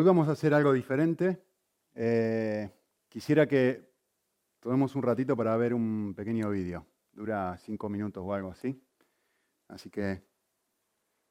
[0.00, 1.44] hoy vamos a hacer algo diferente.
[1.94, 2.70] Eh,
[3.10, 3.92] quisiera que
[4.58, 6.86] tomemos un ratito para ver un pequeño vídeo.
[7.12, 8.82] Dura cinco minutos o algo así.
[9.68, 10.22] Así que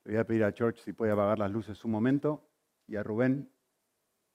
[0.03, 2.47] le voy a pedir a George si puede apagar las luces un momento
[2.85, 3.49] y a Rubén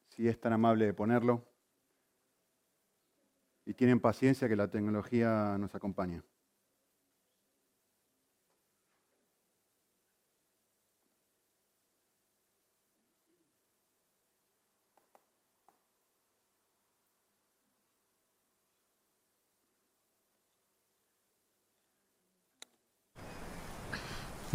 [0.09, 1.47] si es tan amable de ponerlo.
[3.65, 6.23] Y tienen paciencia que la tecnología nos acompañe.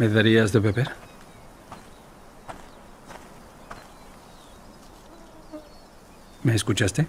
[0.00, 0.88] ¿Me darías de beber?
[6.42, 7.06] ¿Me escuchaste?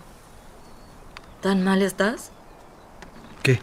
[1.39, 2.31] ¿Tan mal estás?
[3.43, 3.61] ¿Qué?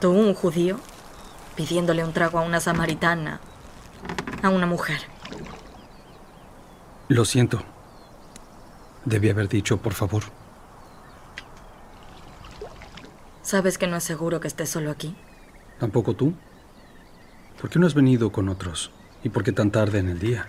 [0.00, 0.80] Tú, un judío,
[1.54, 3.38] pidiéndole un trago a una samaritana,
[4.42, 4.98] a una mujer.
[7.06, 7.62] Lo siento.
[9.04, 10.24] Debí haber dicho, por favor.
[13.42, 15.14] ¿Sabes que no es seguro que estés solo aquí?
[15.78, 16.34] ¿Tampoco tú?
[17.64, 18.90] ¿Por qué no has venido con otros?
[19.22, 20.48] ¿Y por qué tan tarde en el día?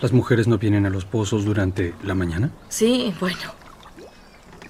[0.00, 2.52] ¿Las mujeres no vienen a los pozos durante la mañana?
[2.68, 3.52] Sí, bueno.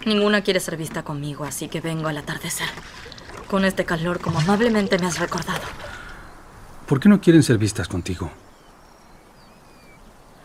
[0.07, 2.69] Ninguna quiere ser vista conmigo, así que vengo al atardecer.
[3.51, 5.61] Con este calor como amablemente me has recordado.
[6.87, 8.31] ¿Por qué no quieren ser vistas contigo?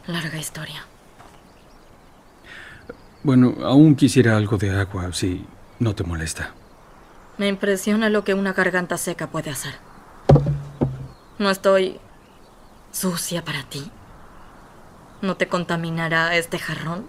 [0.08, 0.86] Larga historia.
[3.24, 5.46] Bueno, aún quisiera algo de agua, si
[5.80, 6.54] no te molesta.
[7.38, 9.95] Me impresiona lo que una garganta seca puede hacer.
[11.38, 12.00] No estoy
[12.92, 13.92] sucia para ti.
[15.22, 17.06] ¿No te contaminará este jarrón?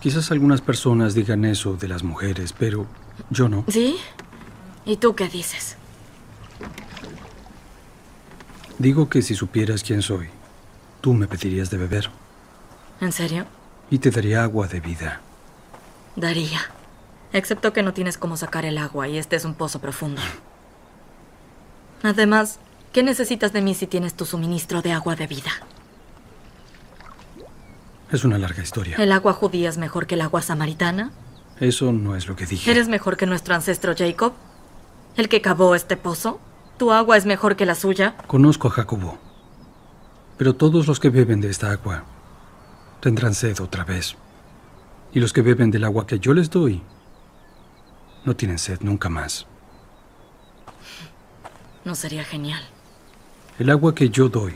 [0.00, 2.86] Quizás algunas personas digan eso de las mujeres, pero
[3.30, 3.64] yo no.
[3.68, 3.96] ¿Sí?
[4.84, 5.76] ¿Y tú qué dices?
[8.78, 10.28] Digo que si supieras quién soy,
[11.00, 12.10] tú me pedirías de beber.
[13.00, 13.46] ¿En serio?
[13.90, 15.20] Y te daría agua de vida.
[16.16, 16.60] Daría.
[17.32, 20.20] Excepto que no tienes cómo sacar el agua y este es un pozo profundo.
[22.02, 22.58] Además,
[22.92, 25.50] ¿qué necesitas de mí si tienes tu suministro de agua de vida?
[28.10, 28.96] Es una larga historia.
[28.96, 31.12] ¿El agua judía es mejor que el agua samaritana?
[31.60, 32.70] Eso no es lo que dije.
[32.70, 34.34] ¿Eres mejor que nuestro ancestro Jacob?
[35.16, 36.40] ¿El que cavó este pozo?
[36.76, 38.16] ¿Tu agua es mejor que la suya?
[38.26, 39.18] Conozco a Jacobo.
[40.36, 42.04] Pero todos los que beben de esta agua
[43.00, 44.16] tendrán sed otra vez.
[45.12, 46.82] Y los que beben del agua que yo les doy
[48.24, 49.46] no tienen sed nunca más.
[51.84, 52.62] ¿No sería genial?
[53.58, 54.54] El agua que yo doy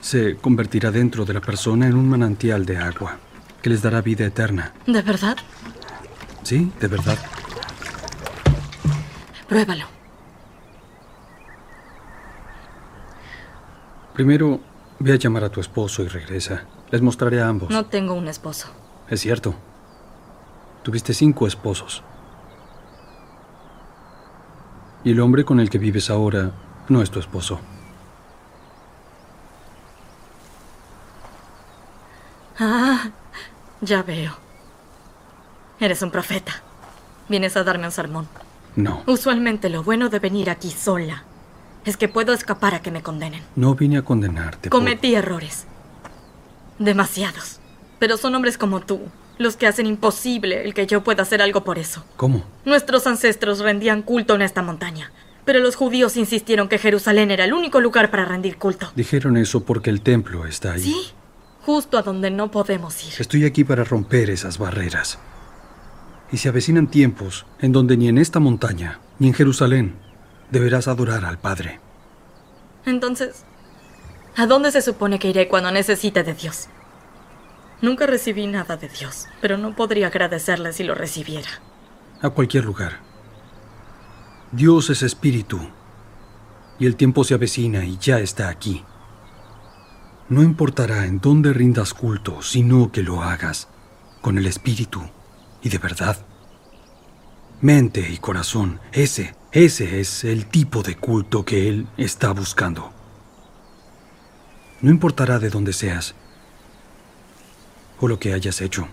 [0.00, 3.18] se convertirá dentro de la persona en un manantial de agua
[3.60, 4.72] que les dará vida eterna.
[4.86, 5.36] ¿De verdad?
[6.44, 7.18] Sí, de verdad.
[9.48, 9.86] Pruébalo.
[14.14, 14.60] Primero,
[14.98, 16.64] ve a llamar a tu esposo y regresa.
[16.90, 17.70] Les mostraré a ambos.
[17.70, 18.68] No tengo un esposo.
[19.08, 19.54] Es cierto.
[20.82, 22.02] Tuviste cinco esposos.
[25.04, 26.52] Y el hombre con el que vives ahora
[26.88, 27.60] no es tu esposo.
[32.58, 33.10] Ah,
[33.80, 34.32] ya veo.
[35.80, 36.62] Eres un profeta.
[37.28, 38.28] Vienes a darme un sermón.
[38.74, 39.02] No.
[39.06, 41.24] Usualmente lo bueno de venir aquí sola
[41.84, 43.42] es que puedo escapar a que me condenen.
[43.56, 44.70] No vine a condenarte.
[44.70, 45.66] por- Cometí errores.
[46.78, 47.60] Demasiados.
[47.98, 49.00] Pero son hombres como tú
[49.38, 52.04] los que hacen imposible el que yo pueda hacer algo por eso.
[52.16, 52.42] ¿Cómo?
[52.64, 55.12] Nuestros ancestros rendían culto en esta montaña,
[55.48, 58.92] pero los judíos insistieron que Jerusalén era el único lugar para rendir culto.
[58.94, 60.82] Dijeron eso porque el templo está ahí.
[60.82, 61.12] Sí,
[61.62, 63.14] justo a donde no podemos ir.
[63.18, 65.18] Estoy aquí para romper esas barreras.
[66.30, 69.94] Y se avecinan tiempos en donde ni en esta montaña, ni en Jerusalén,
[70.50, 71.80] deberás adorar al Padre.
[72.84, 73.46] Entonces,
[74.36, 76.68] ¿a dónde se supone que iré cuando necesite de Dios?
[77.80, 81.48] Nunca recibí nada de Dios, pero no podría agradecerle si lo recibiera.
[82.20, 83.07] A cualquier lugar.
[84.52, 85.60] Dios es espíritu.
[86.78, 88.84] Y el tiempo se avecina y ya está aquí.
[90.28, 93.68] No importará en dónde rindas culto, sino que lo hagas
[94.20, 95.02] con el espíritu
[95.62, 96.24] y de verdad.
[97.60, 102.92] Mente y corazón, ese, ese es el tipo de culto que Él está buscando.
[104.80, 106.14] No importará de dónde seas
[108.00, 108.88] o lo que hayas hecho.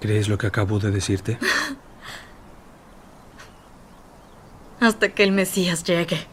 [0.00, 1.38] ¿Crees lo que acabo de decirte?
[4.80, 6.26] Hasta que el Mesías llegue.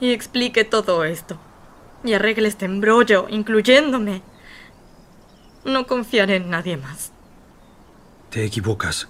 [0.00, 1.38] Y explique todo esto.
[2.02, 4.22] Y arregle este embrollo, incluyéndome.
[5.64, 7.12] No confiaré en nadie más.
[8.30, 9.08] Te equivocas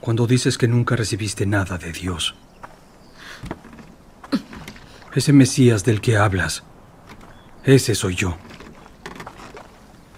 [0.00, 2.34] cuando dices que nunca recibiste nada de Dios.
[5.14, 6.62] Ese Mesías del que hablas,
[7.64, 8.36] ese soy yo.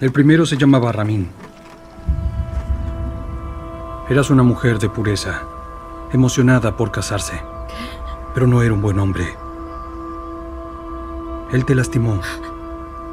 [0.00, 1.30] El primero se llamaba Ramín.
[4.12, 5.40] Eras una mujer de pureza,
[6.12, 7.40] emocionada por casarse,
[8.34, 9.38] pero no era un buen hombre.
[11.50, 12.20] Él te lastimó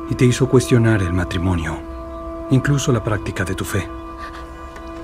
[0.09, 1.79] y te hizo cuestionar el matrimonio,
[2.49, 3.87] incluso la práctica de tu fe.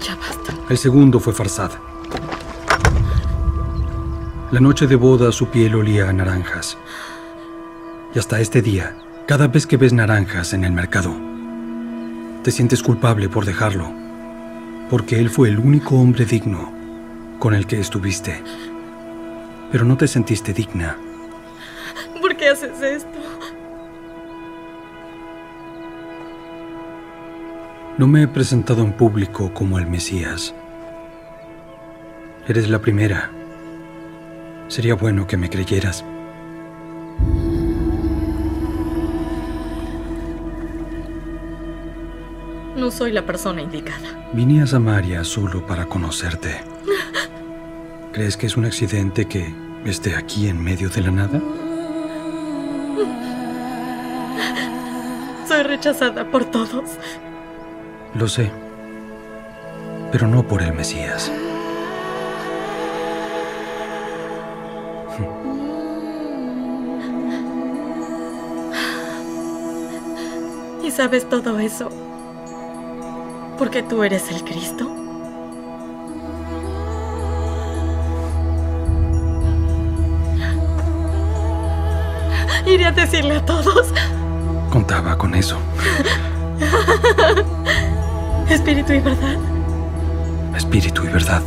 [0.01, 0.53] Ya basta.
[0.67, 1.71] El segundo fue Farsad.
[4.51, 6.77] La noche de boda su piel olía a naranjas.
[8.13, 8.97] Y hasta este día,
[9.29, 11.15] cada vez que ves naranjas en el mercado,
[12.43, 14.04] te sientes culpable por dejarlo,
[14.89, 16.71] porque él fue el único hombre digno
[17.39, 18.41] con el que estuviste.
[19.71, 20.97] Pero no te sentiste digna.
[22.21, 23.19] ¿Por qué haces esto?
[27.97, 30.53] No me he presentado en público como el Mesías.
[32.47, 33.31] Eres la primera.
[34.67, 36.03] Sería bueno que me creyeras.
[42.85, 44.29] No soy la persona indicada.
[44.31, 46.61] Vine a Samaria solo para conocerte.
[48.13, 49.51] ¿Crees que es un accidente que
[49.85, 51.41] esté aquí en medio de la nada?
[55.47, 56.91] Soy rechazada por todos.
[58.13, 58.51] Lo sé,
[60.11, 61.31] pero no por el Mesías.
[70.83, 71.89] ¿Y sabes todo eso?
[73.57, 74.91] Porque tú eres el Cristo.
[82.65, 83.93] Iré a decirle a todos.
[84.71, 85.57] Contaba con eso.
[88.49, 89.37] Espíritu y verdad.
[90.55, 91.41] Espíritu y verdad.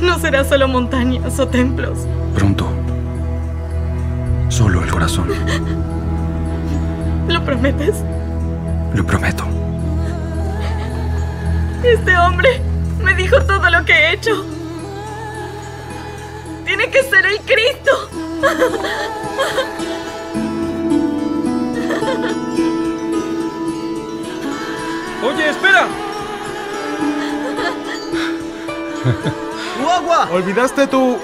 [0.00, 2.06] No será solo montañas o templos.
[2.34, 2.68] Pronto.
[4.48, 5.28] Solo el corazón.
[7.28, 8.04] ¿Lo prometes?
[8.94, 9.57] Lo prometo.
[11.82, 12.60] Este hombre
[13.02, 14.44] me dijo todo lo que he hecho.
[16.64, 18.10] Tiene que ser el Cristo.
[25.22, 25.86] Oye, espera.
[29.78, 30.28] ¡Tu agua!
[30.32, 31.18] Olvidaste tu...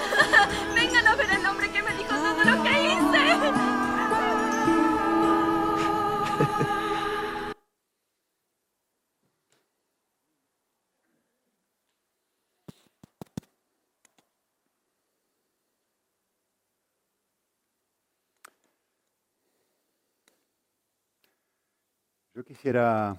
[22.45, 23.17] Quisiera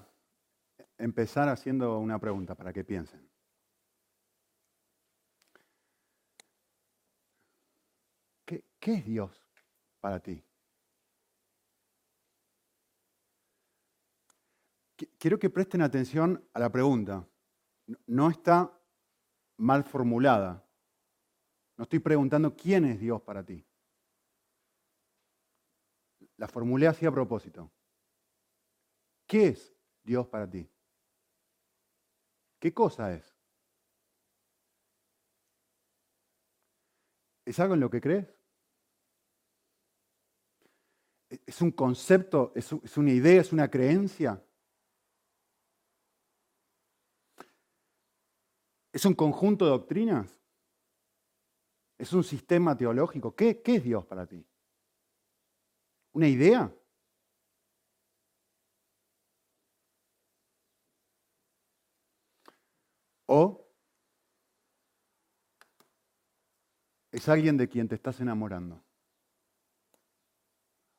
[0.98, 3.28] empezar haciendo una pregunta para que piensen.
[8.44, 9.42] ¿Qué, qué es Dios
[10.00, 10.42] para ti?
[14.96, 17.26] Qui- Quiero que presten atención a la pregunta.
[18.06, 18.72] No está
[19.56, 20.64] mal formulada.
[21.76, 23.66] No estoy preguntando quién es Dios para ti.
[26.36, 27.72] La formulé así a propósito.
[29.26, 30.68] ¿Qué es Dios para ti?
[32.60, 33.34] ¿Qué cosa es?
[37.46, 38.26] ¿Es algo en lo que crees?
[41.30, 42.52] ¿E- ¿Es un concepto?
[42.54, 43.40] ¿Es una idea?
[43.40, 44.42] ¿Es una creencia?
[48.92, 50.40] ¿Es un conjunto de doctrinas?
[51.98, 53.34] ¿Es un sistema teológico?
[53.36, 54.46] ¿Qué, qué es Dios para ti?
[56.14, 56.72] ¿Una idea?
[63.26, 63.66] ¿O
[67.10, 68.84] es alguien de quien te estás enamorando?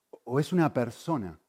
[0.09, 1.39] ¿O es una persona?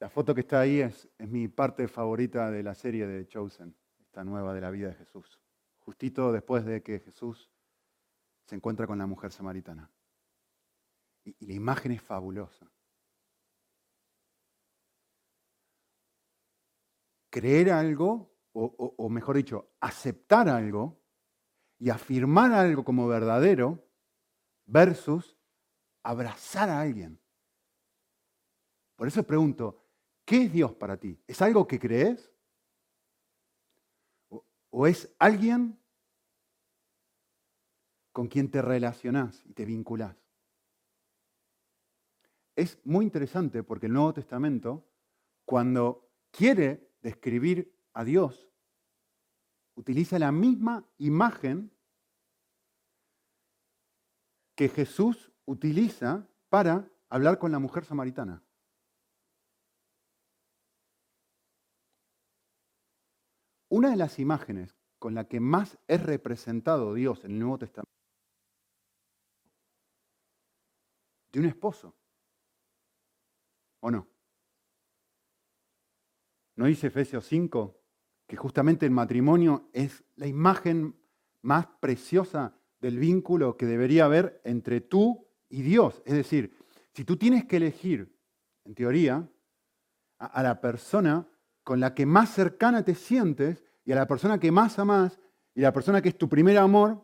[0.00, 4.24] La, foto que está ahí es, mi parte favorita de la serie de Chosen, esta
[4.24, 5.40] nueva de la vida de Jesús.
[5.78, 7.48] Justito después de que Jesús
[8.46, 9.88] se encuentra con la mujer samaritana.
[11.24, 12.68] Y la imagen es fabulosa.
[17.32, 21.02] Creer algo, o, mejor dicho, aceptar algo
[21.78, 23.88] y afirmar algo como verdadero
[24.66, 25.36] versus
[26.02, 27.18] abrazar a alguien.
[28.96, 29.82] Por eso pregunto,
[30.26, 31.18] ¿qué es Dios para ti?
[31.26, 32.30] ¿Es algo que crees?
[34.28, 35.80] ¿O, o es alguien
[38.12, 40.22] con quien te relacionás y te vinculás?
[42.56, 44.86] es muy interesante porque el Nuevo Testamento,
[45.44, 48.48] cuando quiere describir a Dios,
[49.74, 51.70] utiliza la misma imagen
[54.54, 58.42] que Jesús utiliza para hablar con la mujer samaritana.
[63.68, 67.92] Una de las imágenes con la que más es representado Dios en el Nuevo Testamento
[71.32, 71.96] de un esposo.
[73.80, 74.11] ¿O no?
[76.56, 77.78] ¿No dice Efesios 5
[78.26, 80.96] que justamente el matrimonio es la imagen
[81.42, 86.02] más preciosa del vínculo que debería haber entre tú y Dios?
[86.04, 86.56] Es decir,
[86.94, 88.18] si tú tienes que elegir,
[88.64, 89.28] en teoría,
[90.18, 91.26] a, la persona
[91.64, 95.18] con la que más cercana te sientes y a la persona que más amas
[95.54, 97.02] y la persona que es tu primer amor,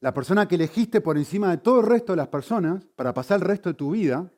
[0.00, 3.40] la persona que elegiste por encima de todo el resto de las personas para pasar
[3.40, 4.32] el resto de tu vida,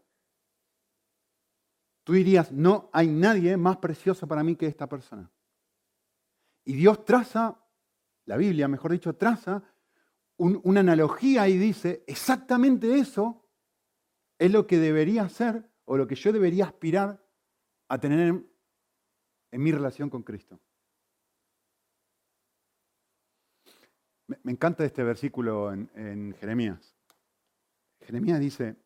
[2.05, 5.31] tú dirías, no hay nadie más precioso para mí que esta persona.
[6.65, 7.61] Y Dios traza,
[8.27, 9.63] la Biblia, mejor dicho, traza
[10.37, 13.47] una analogía y dice, exactamente eso
[14.39, 17.25] es lo que debería ser o lo que yo debería aspirar
[17.89, 18.51] a tener en,
[19.51, 20.61] en mi relación con Cristo.
[24.27, 26.97] Me, encanta este versículo en, Jeremías.
[28.01, 28.77] Jeremías dice,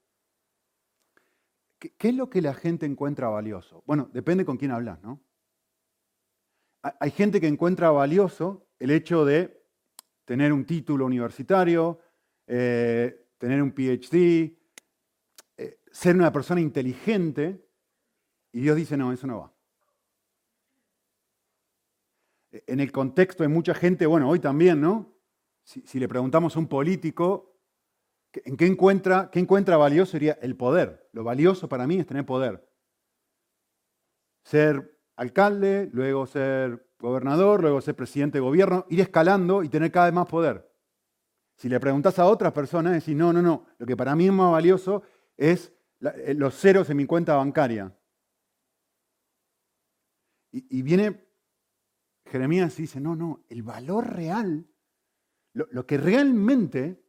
[1.78, 3.82] ¿qué, es lo que la gente encuentra valioso?
[3.86, 5.20] Bueno, depende con quién hablas, ¿no?
[6.82, 9.62] Hay gente que encuentra valioso el hecho de
[10.24, 12.00] tener un título universitario,
[12.46, 14.56] eh, tener un PhD,
[15.56, 17.66] eh, ser una persona inteligente,
[18.52, 19.52] y Dios dice, no, eso no va.
[22.50, 25.18] En el contexto de mucha gente, bueno, hoy también, ¿no?
[25.68, 27.57] si, le preguntamos a un político,
[28.32, 30.12] ¿en qué encuentra, qué encuentra valioso?
[30.12, 31.08] Sería el poder.
[31.12, 32.68] Lo valioso para mí es tener poder.
[34.44, 40.06] Ser alcalde, luego ser gobernador, luego ser presidente de gobierno, ir escalando y tener cada
[40.06, 40.68] vez más poder.
[41.56, 44.32] Si le preguntas a otras personas, decís, no, no, no, lo que para mí es
[44.32, 45.02] más valioso
[45.36, 47.96] es eh, los ceros en mi cuenta bancaria.
[50.52, 51.28] Y, y viene
[52.26, 54.66] Jeremías y dice, no, no, el valor real
[55.52, 57.02] lo, que realmente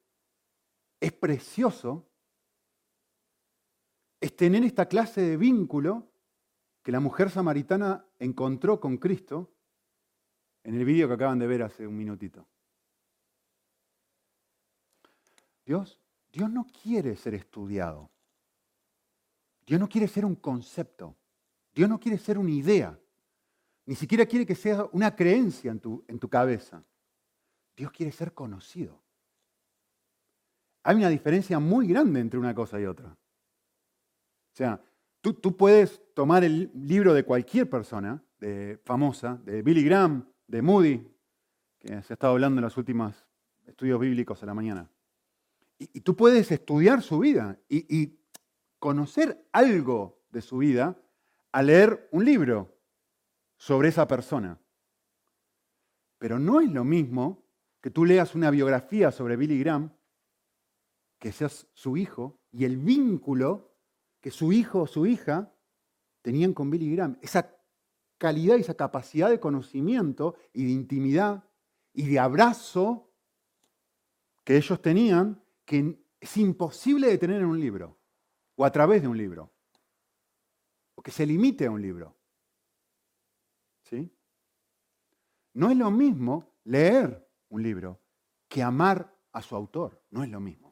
[0.99, 2.05] es precioso
[4.19, 6.11] es tener esta clase de vínculo
[6.83, 9.53] que la mujer samaritana encontró con Cristo
[10.63, 12.45] en el vídeo que acaban de ver hace un minutito.
[15.65, 15.99] Dios,
[16.31, 18.09] Dios no quiere ser estudiado.
[19.65, 21.15] Dios no quiere ser un concepto.
[21.73, 22.99] Dios no quiere ser una idea.
[23.85, 26.83] Ni siquiera quiere que sea una creencia en tu, en tu cabeza.
[27.75, 29.01] Dios quiere ser conocido.
[30.89, 33.09] Hay una diferencia muy grande entre una cosa y otra.
[33.09, 34.81] O sea,
[35.21, 41.07] tú, puedes tomar el libro de cualquier persona de, famosa, de Billy Graham, de Moody,
[41.77, 43.23] que se ha estado hablando en los últimos
[43.67, 44.89] estudios bíblicos a la mañana.
[45.77, 48.19] Y, tú puedes estudiar su vida y, y
[48.79, 50.97] conocer algo de su vida
[51.51, 52.75] al leer un libro
[53.57, 54.59] sobre esa persona.
[56.17, 57.43] Pero no es lo mismo
[57.79, 59.91] que tú leas una biografía sobre Billy Graham,
[61.19, 63.75] que seas su hijo, y el vínculo
[64.21, 65.53] que su hijo o su hija
[66.21, 67.17] tenían con Billy Graham.
[67.21, 67.55] Esa
[68.17, 71.43] calidad y esa capacidad de conocimiento y de intimidad
[71.93, 73.13] y de abrazo
[74.43, 77.97] que ellos tenían, que es imposible de tener en un libro
[78.55, 79.53] o a través de un libro,
[80.95, 82.17] o que se limite a un libro.
[83.83, 84.11] ¿Sí?
[85.53, 88.01] No es lo mismo leer un libro
[88.47, 90.03] que amar a su autor.
[90.09, 90.68] No es lo mismo.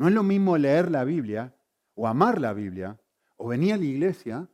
[0.00, 1.54] No es lo mismo leer la Biblia
[1.94, 2.98] o amar la Biblia
[3.36, 4.48] o venir a la iglesia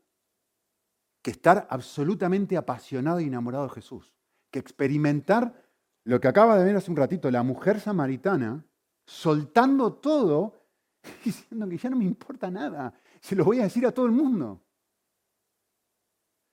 [1.22, 4.12] que estar absolutamente apasionado y enamorado de Jesús.
[4.50, 5.54] Que experimentar
[6.02, 8.66] lo que acaba de ver hace un ratito, la mujer samaritana
[9.04, 10.66] soltando todo,
[11.24, 14.12] diciendo que ya no me importa nada, se lo voy a decir a todo el
[14.12, 14.60] mundo.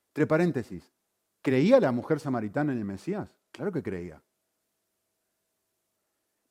[0.10, 0.94] Entre paréntesis,
[1.42, 3.36] ¿creía la mujer samaritana en el Mesías?
[3.52, 4.22] Claro que creía.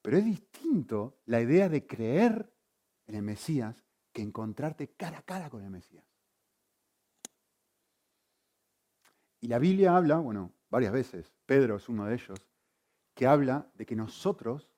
[0.03, 2.53] Pero es distinto la idea de creer
[3.07, 6.05] en el Mesías que encontrarte cara a cara con el Mesías.
[9.41, 12.39] Y la Biblia habla, bueno, varias veces, Pedro es uno de ellos,
[13.15, 14.69] que habla de que nosotros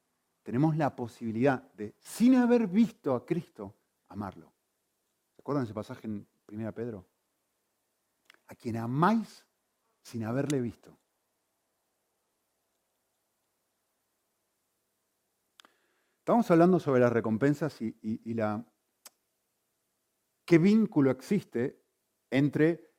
[0.42, 3.74] tenemos la posibilidad de, sin haber visto a Cristo,
[4.08, 4.52] amarlo.
[5.34, 7.06] ¿Se acuerdan ese pasaje en 1 Pedro?
[8.46, 9.46] A quien amáis
[10.02, 10.98] sin haberle visto.
[16.24, 18.64] Estamos hablando sobre las recompensas y, y- la,
[20.46, 21.84] qué vínculo existe
[22.30, 22.94] entre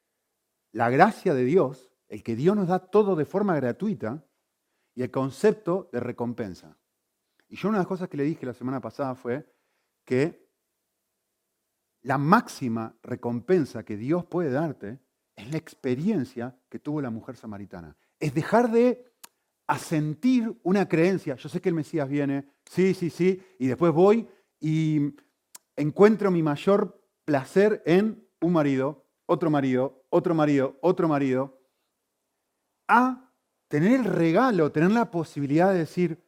[0.74, 4.24] la gracia de Dios, el que Dios nos da todo de forma gratuita,
[4.94, 6.78] y el concepto de recompensa.
[7.48, 9.52] Y yo una de las cosas que le dije la semana pasada fue
[10.04, 10.48] que
[12.04, 15.00] la máxima recompensa que Dios puede darte
[15.36, 17.98] es la experiencia que tuvo la mujer samaritana.
[18.20, 19.15] Es dejar de
[19.68, 21.36] asentir una creencia.
[21.36, 24.28] Yo sé que el Mesías viene, sí, sí, sí, y después voy
[24.60, 25.16] y
[25.76, 31.60] encuentro mi mayor placer en un marido, otro marido, otro marido, otro marido,
[32.88, 33.32] a
[33.68, 36.24] tener el regalo, tener la posibilidad de decir,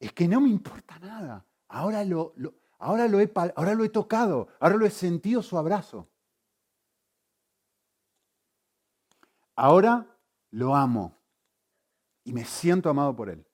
[0.00, 2.34] es que no me importa nada, ahora lo,
[2.78, 6.08] ahora lo he tocado, ahora lo he sentido su abrazo.
[9.54, 10.06] Ahora
[10.50, 11.21] lo amo
[12.24, 13.44] y me siento amado por él.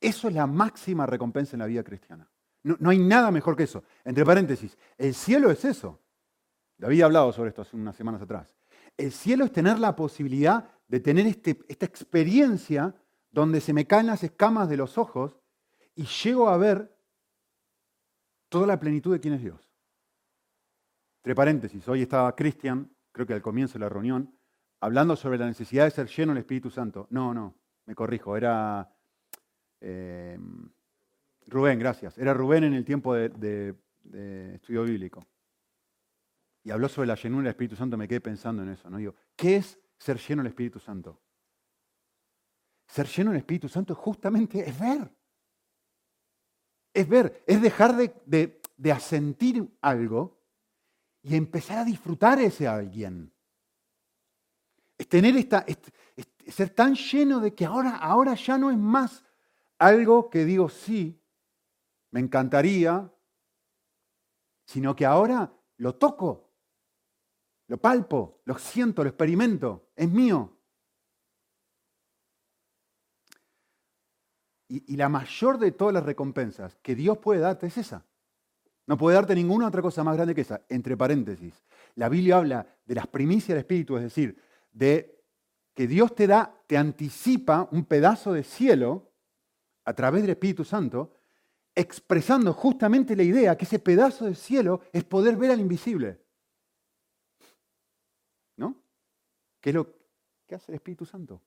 [0.00, 2.30] Eso es la máxima recompensa en la vida cristiana.
[2.62, 3.84] No, no hay nada mejor que eso.
[4.04, 6.00] Entre paréntesis, el cielo es eso.
[6.76, 8.54] David ha hablado sobre esto hace unas semanas atrás.
[8.96, 12.94] El cielo es tener la posibilidad de tener este- esta experiencia
[13.30, 15.38] donde se me caen las escamas de los ojos
[15.94, 16.96] y llego a ver
[18.48, 19.72] toda la plenitud de quién es Dios.
[21.18, 24.38] Entre paréntesis, hoy estaba Cristian, creo que al comienzo de la reunión,
[24.84, 27.06] hablando sobre la necesidad de ser lleno del Espíritu Santo.
[27.10, 27.54] No, no,
[27.86, 28.90] me corrijo, era
[29.80, 30.38] eh,
[31.46, 32.18] Rubén, gracias.
[32.18, 35.26] Era Rubén en el tiempo de, de- estudio bíblico.
[36.62, 38.88] Y habló sobre la llenura del Espíritu Santo, me quedé pensando en eso.
[38.90, 38.98] ¿no?
[38.98, 41.20] Digo, ¿qué es ser lleno del Espíritu Santo?
[42.86, 45.10] Ser lleno del Espíritu Santo justamente es ver.
[46.92, 50.40] Es ver, es dejar de, de- de asentir algo
[51.22, 53.33] y empezar a disfrutar ese alguien.
[54.98, 55.78] Es tener esta, es-
[56.16, 59.24] es ser tan lleno de que ahora, ahora ya no es más
[59.78, 61.20] algo que digo sí,
[62.10, 63.10] me encantaría,
[64.66, 66.52] sino que ahora lo toco,
[67.66, 70.50] lo palpo, lo siento, lo experimento, es mío.
[74.68, 78.06] Y, y la mayor de todas las recompensas que Dios puede darte es esa.
[78.86, 80.62] No puede darte ninguna otra cosa más grande que esa.
[80.68, 81.64] Entre paréntesis,
[81.94, 84.40] la Biblia habla de las primicias del Espíritu, es decir,
[84.74, 85.24] de
[85.72, 89.10] que Dios te da, te anticipa un pedazo de cielo
[89.84, 91.14] a través del Espíritu Santo,
[91.74, 96.20] expresando justamente la idea que ese pedazo de cielo es poder ver al invisible.
[98.56, 98.76] ¿No?
[99.60, 99.94] ¿Qué es lo
[100.46, 101.40] que hace el Espíritu Santo?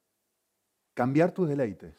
[0.93, 1.95] Cambiar tus deleites.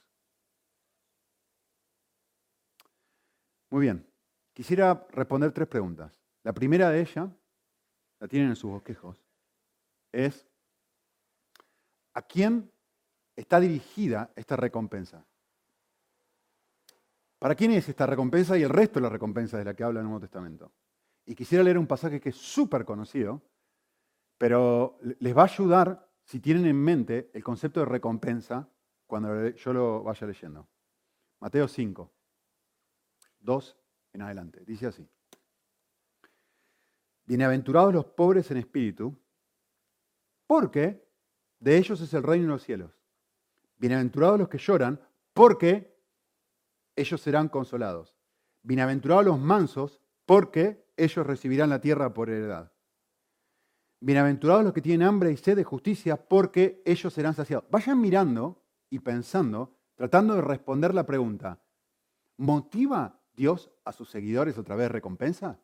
[3.71, 4.07] Muy bien.
[4.53, 6.13] Quisiera responder tres preguntas.
[6.43, 7.31] La primera de ellas,
[8.19, 9.23] la tienen en sus bosquejos,
[10.11, 10.48] es
[12.19, 12.69] ¿a quién
[13.37, 15.25] está dirigida esta recompensa?
[17.39, 20.01] ¿Para quién es esta recompensa y el resto de las recompensas de la que habla
[20.01, 20.73] el Nuevo Testamento?
[21.27, 23.41] Y quisiera leer un pasaje que es súper conocido,
[24.37, 28.69] pero les va a ayudar si tienen en mente el concepto de recompensa
[29.07, 30.67] cuando yo lo vaya leyendo.
[31.39, 32.13] Mateo 5,
[33.39, 33.77] 2
[34.15, 34.65] en adelante.
[34.65, 35.09] Dice así.
[37.25, 39.17] Bienaventurados los pobres en espíritu,
[40.49, 41.08] porque
[41.61, 42.93] de ellos es el reino de los cielos.
[43.79, 45.01] Bienaventurados los que lloran,
[45.33, 45.97] porque
[46.97, 48.17] ellos serán consolados.
[48.63, 52.73] Bienaventurados los mansos, porque ellos recibirán la tierra por heredad.
[54.01, 57.69] Bienaventurados los que tienen hambre y sed de justicia, porque ellos serán saciados.
[57.71, 61.61] Vayan mirando y pensando, tratando de responder la pregunta,
[62.37, 65.61] ¿motiva Dios a sus seguidores otra vez recompensa?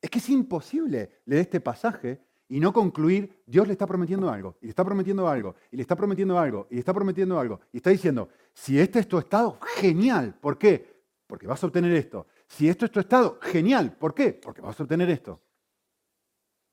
[0.00, 4.56] Es que es imposible leer este pasaje y no concluir, Dios le está prometiendo algo,
[4.60, 7.60] y le está prometiendo algo, y le está prometiendo algo, y le está prometiendo algo,
[7.72, 10.94] y está diciendo, si este es tu estado, genial, ¿por qué?
[11.26, 12.26] Porque vas a obtener esto.
[12.46, 14.32] Si esto es tu estado, genial, ¿por qué?
[14.32, 15.40] Porque vas a obtener esto.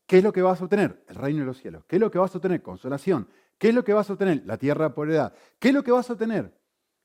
[0.05, 1.05] ¿Qué es lo que vas a obtener?
[1.07, 1.85] El reino de los cielos.
[1.87, 2.61] ¿Qué es lo que vas a obtener?
[2.61, 3.29] Consolación.
[3.57, 4.43] ¿Qué es lo que vas a obtener?
[4.45, 5.33] La tierra por edad.
[5.57, 6.53] ¿Qué es lo que vas a obtener?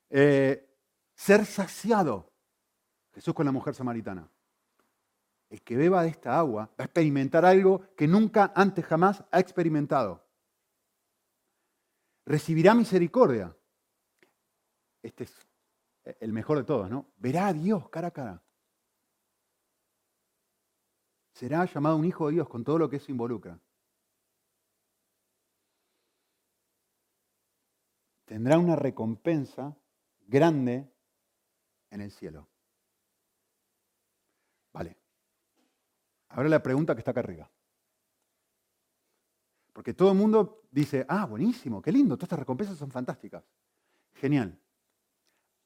[0.09, 0.69] Eh,
[1.15, 2.33] ser saciado.
[3.13, 4.29] Jesús con la mujer samaritana.
[5.49, 9.39] El que beba de esta agua va a experimentar algo que nunca antes jamás ha
[9.39, 10.25] experimentado.
[12.25, 13.55] Recibirá misericordia.
[15.01, 15.47] Este es
[16.19, 17.13] el mejor de todos, ¿no?
[17.17, 18.43] Verá a Dios cara a cara.
[21.31, 23.59] Será llamado un hijo de Dios con todo lo que eso involucra.
[28.25, 29.77] Tendrá una recompensa
[30.27, 30.91] grande
[31.91, 32.49] en el cielo.
[34.73, 35.06] Vale.
[36.29, 37.49] Ahora la pregunta que está acá arriba.
[39.73, 43.43] Porque todo el mundo dice, ah, buenísimo, qué lindo, todas estas recompensas son fantásticas.
[44.15, 44.59] Genial.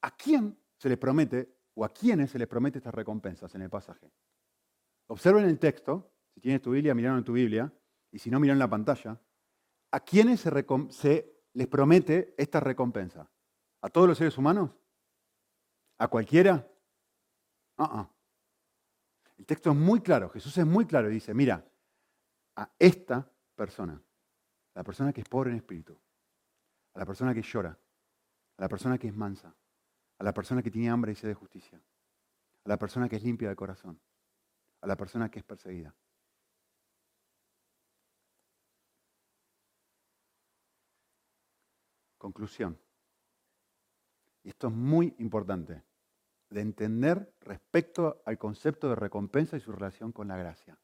[0.01, 3.69] ¿A quién se les promete o a quiénes se les promete estas recompensas en el
[3.69, 4.11] pasaje?
[5.07, 7.71] Observen el texto, si tienes tu Biblia, miraron en tu Biblia,
[8.11, 9.19] y si no, miran la pantalla.
[9.91, 13.29] ¿A quiénes se, les promete esta recompensa?
[13.81, 14.71] ¿A todos los seres humanos?
[15.97, 16.67] ¿A cualquiera?
[17.77, 18.05] Uh
[19.41, 21.67] El texto es muy claro, Jesús es muy claro y dice, mira,
[22.57, 25.99] a esta persona, a la persona que es pobre en espíritu,
[26.93, 29.55] a la persona que llora, a la persona que es mansa,
[30.19, 31.81] a la persona que tiene hambre y sed de justicia,
[32.65, 33.99] a la persona que es limpia de corazón,
[34.79, 35.95] a la persona que es perseguida.
[42.19, 42.79] Conclusión.
[44.43, 45.83] Y esto es muy importante,
[46.51, 50.77] de entender respecto al concepto de recompensa y su relación con la gracia.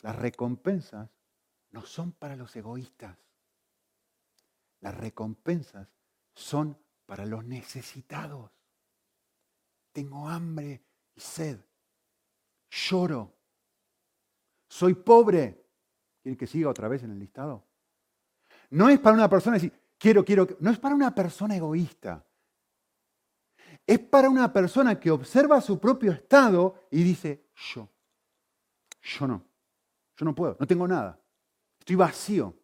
[0.00, 1.10] Las recompensas
[1.72, 3.18] no son para los egoístas.
[4.80, 5.88] Las recompensas
[6.32, 8.52] son para los necesitados.
[9.92, 10.84] Tengo hambre
[11.16, 11.58] y sed.
[12.70, 13.36] Lloro.
[14.68, 15.66] Soy pobre.
[16.22, 17.66] ¿Quiere que siga otra vez en el listado?
[18.70, 20.46] No es para una persona decir, quiero, quiero.
[20.60, 22.24] No es para una persona egoísta.
[23.90, 27.88] Es para una persona que observa su propio estado y dice, yo,
[29.02, 29.44] yo no,
[30.16, 31.20] yo no puedo, no tengo nada,
[31.76, 32.56] estoy vacío,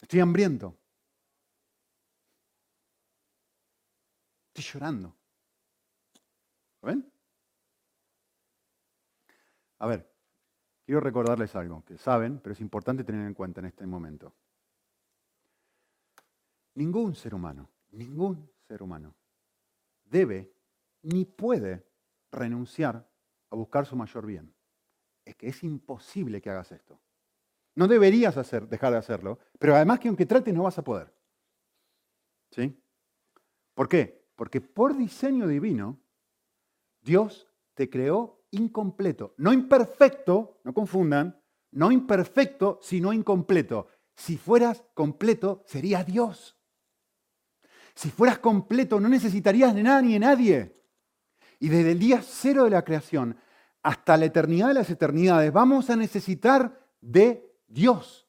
[0.00, 0.74] estoy hambriento,
[4.54, 5.14] estoy llorando.
[6.80, 7.12] ven?
[9.80, 10.10] A ver,
[10.86, 14.32] quiero recordarles algo que saben, pero es importante tener en cuenta en este momento.
[16.76, 19.14] Ningún ser humano, ningún ser humano
[20.04, 20.52] debe
[21.02, 21.86] ni puede
[22.30, 23.08] renunciar
[23.50, 24.54] a buscar su mayor bien.
[25.24, 27.00] Es que es imposible que hagas esto.
[27.74, 31.12] No deberías hacer, dejar de hacerlo, pero además que aunque trates no vas a poder.
[32.50, 32.78] ¿Sí?
[33.74, 34.28] ¿Por qué?
[34.36, 35.98] Porque por diseño divino,
[37.00, 39.34] Dios te creó incompleto.
[39.38, 43.88] No imperfecto, no confundan, no imperfecto, sino incompleto.
[44.14, 46.55] Si fueras completo, sería Dios.
[47.96, 50.76] Si fueras completo, no necesitarías de nada ni de nadie.
[51.58, 53.36] Y desde el día cero de la creación
[53.82, 58.28] hasta la eternidad de las eternidades, vamos a necesitar de Dios.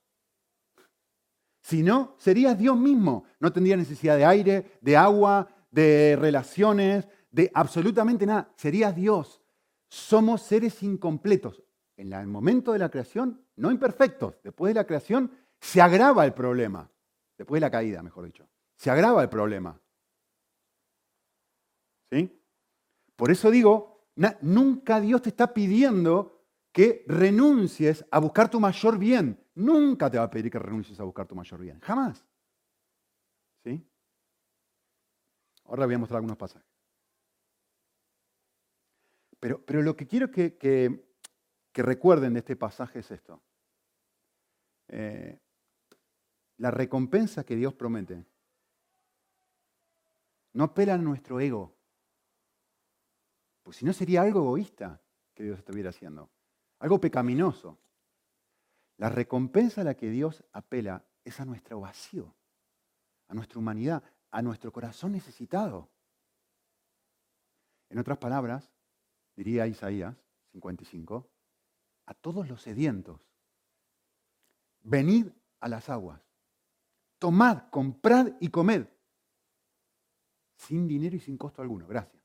[1.62, 3.26] Si no, serías Dios mismo.
[3.42, 8.50] No tendrías necesidad de aire, de agua, de relaciones, de absolutamente nada.
[8.56, 9.44] Serías Dios.
[9.90, 11.62] Somos seres incompletos.
[11.98, 14.36] En el momento de la creación, no imperfectos.
[14.42, 16.90] Después de la creación, se agrava el problema.
[17.38, 18.48] Después de la caída, mejor dicho
[18.78, 19.80] se agrava el problema.
[22.12, 22.42] ¿Sí?
[23.16, 24.08] Por eso digo,
[24.42, 29.44] nunca Dios te está pidiendo que renuncies a buscar tu mayor bien.
[29.56, 31.80] Nunca te va a pedir que renuncies a buscar tu mayor bien.
[31.82, 32.24] Jamás.
[33.64, 33.84] ¿Sí?
[35.66, 36.68] Ahora voy a mostrar algunos pasajes.
[39.40, 41.04] Pero, pero lo que quiero que, que,
[41.74, 43.42] recuerden de este pasaje es esto.
[44.88, 45.40] Eh,
[46.58, 48.26] la recompensa que Dios promete
[50.58, 51.78] no apela a nuestro ego.
[53.62, 55.00] Pues si no sería algo egoísta
[55.36, 56.32] que Dios estuviera haciendo,
[56.80, 57.78] algo pecaminoso.
[58.98, 62.34] La recompensa a la que Dios apela es a nuestro vacío,
[63.28, 65.92] a nuestra humanidad, a nuestro corazón necesitado.
[67.90, 68.72] En otras palabras,
[69.36, 70.16] diría Isaías
[70.54, 71.30] 55,
[72.08, 73.22] a todos los sedientos,
[74.82, 75.28] venid
[75.60, 76.20] a las aguas,
[77.20, 78.88] tomad, comprad y comed
[80.58, 81.88] sin dinero y sin costo alguno.
[81.88, 82.22] Gracias.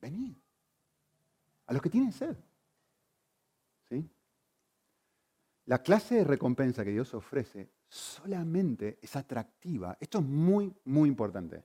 [0.00, 0.36] Venid.
[1.66, 2.36] A los que tienen sed.
[3.88, 4.10] ¿Sí?
[5.66, 9.96] La clase de recompensa que Dios ofrece solamente es atractiva.
[10.00, 11.62] Esto es muy, muy importante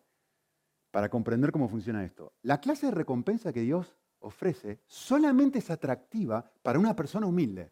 [0.92, 2.34] para comprender cómo funciona esto.
[2.44, 7.72] La clase de recompensa que Dios ofrece solamente es atractiva para una persona humilde.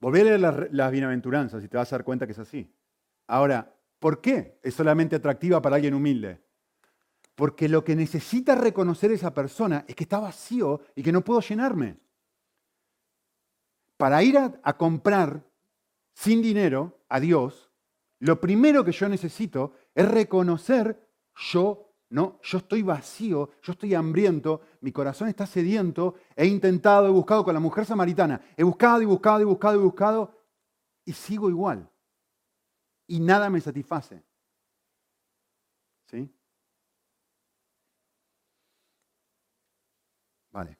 [0.00, 2.72] Volví a leer las, las bienaventuranzas y te vas a dar cuenta que es así.
[3.26, 6.40] Ahora, ¿por qué es solamente atractiva para alguien humilde?
[7.38, 11.40] Porque lo que necesita reconocer esa persona es que está vacío y que no puedo
[11.40, 11.96] llenarme.
[13.96, 15.48] Para ir a, comprar
[16.12, 17.70] sin dinero a Dios,
[18.18, 21.08] lo primero que yo necesito es reconocer
[21.52, 27.10] yo no, yo estoy vacío, yo estoy hambriento, mi corazón está sediento, he intentado, he
[27.10, 30.34] buscado con la mujer samaritana, he buscado y buscado y buscado y buscado
[31.04, 31.88] y sigo igual.
[33.06, 34.24] Y nada me satisface.
[36.10, 36.28] ¿Sí?
[40.50, 40.78] Vale.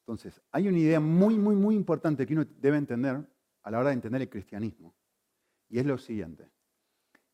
[0.00, 3.24] Entonces, hay una idea muy, muy, muy importante que uno debe entender
[3.62, 4.94] a la hora de entender el cristianismo.
[5.68, 6.50] Y es lo siguiente.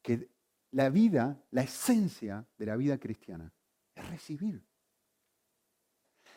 [0.03, 0.31] que
[0.71, 3.53] la vida, la esencia de la vida cristiana,
[3.95, 4.63] es recibir.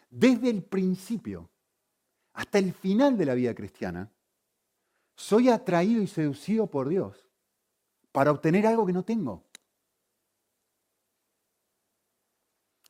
[0.09, 1.49] Desde el principio
[2.33, 4.11] hasta el final de la vida cristiana,
[5.15, 7.29] soy atraído y seducido por Dios
[8.11, 9.45] para obtener algo que no tengo.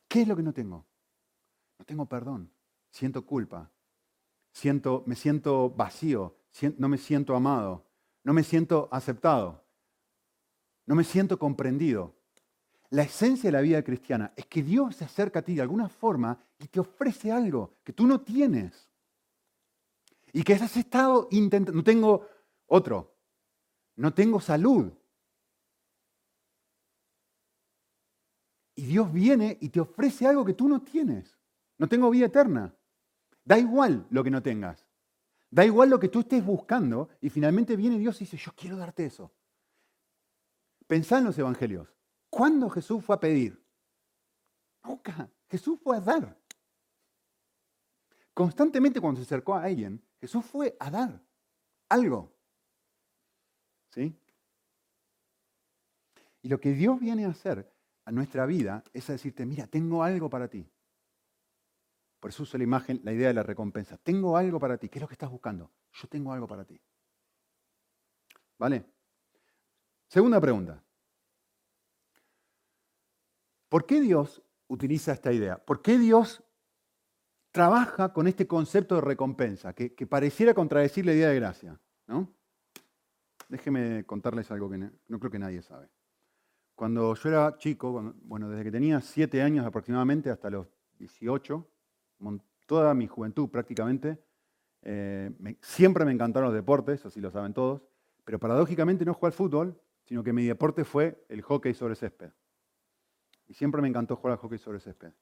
[0.08, 0.86] ¿Qué es lo que no tengo?
[1.82, 2.48] No tengo perdón,
[2.92, 3.68] siento culpa,
[4.52, 6.36] siento, me siento vacío,
[6.78, 7.90] no me siento amado,
[8.22, 9.64] no me siento aceptado,
[10.86, 12.14] no me siento comprendido.
[12.90, 15.88] La esencia de la vida cristiana es que Dios se acerca a ti de alguna
[15.88, 18.88] forma y te ofrece algo que tú no tienes.
[20.32, 22.28] Y que has estado intentando, no tengo
[22.66, 23.12] otro,
[23.96, 24.92] no tengo salud.
[28.76, 31.41] Y Dios viene y te ofrece algo que tú no tienes.
[31.82, 32.72] No tengo vida eterna.
[33.44, 34.86] Da igual lo que no tengas.
[35.50, 38.76] Da igual lo que tú estés buscando y finalmente viene Dios y dice, yo quiero
[38.76, 39.32] darte eso.
[40.86, 41.92] Pensá en los evangelios.
[42.30, 43.60] ¿Cuándo Jesús fue a pedir?
[44.84, 45.28] Nunca.
[45.50, 46.38] Jesús fue a dar.
[48.32, 51.20] Constantemente cuando se acercó a alguien, Jesús fue a dar
[51.88, 52.32] algo.
[53.90, 54.16] ¿Sí?
[56.42, 57.68] Y lo que Dios viene a hacer
[58.04, 60.64] a nuestra vida es a decirte, mira, tengo algo para ti.
[62.22, 63.96] Por eso uso la imagen, la idea de la recompensa.
[63.96, 64.88] Tengo algo para ti.
[64.88, 65.72] ¿Qué es lo que estás buscando?
[65.90, 66.80] Yo tengo algo para ti.
[68.56, 68.84] ¿Vale?
[70.06, 70.80] Segunda pregunta.
[73.68, 75.58] ¿Por qué Dios utiliza esta idea?
[75.64, 76.44] ¿Por qué Dios
[77.50, 81.80] trabaja con este concepto de recompensa, que, pareciera contradecir la idea de gracia?
[82.06, 82.32] ¿no?
[83.48, 85.90] Déjeme contarles algo que no creo que nadie sabe.
[86.76, 91.68] Cuando yo era chico, bueno, desde que tenía siete años aproximadamente hasta los 18,
[92.66, 94.18] toda mi juventud prácticamente,
[94.82, 95.30] eh,
[95.60, 97.82] siempre me encantaron los deportes, así lo saben todos,
[98.24, 102.30] pero paradójicamente no jugué al fútbol, sino que mi deporte fue el hockey sobre césped.
[103.48, 105.12] Y siempre me encantó jugar al hockey sobre césped.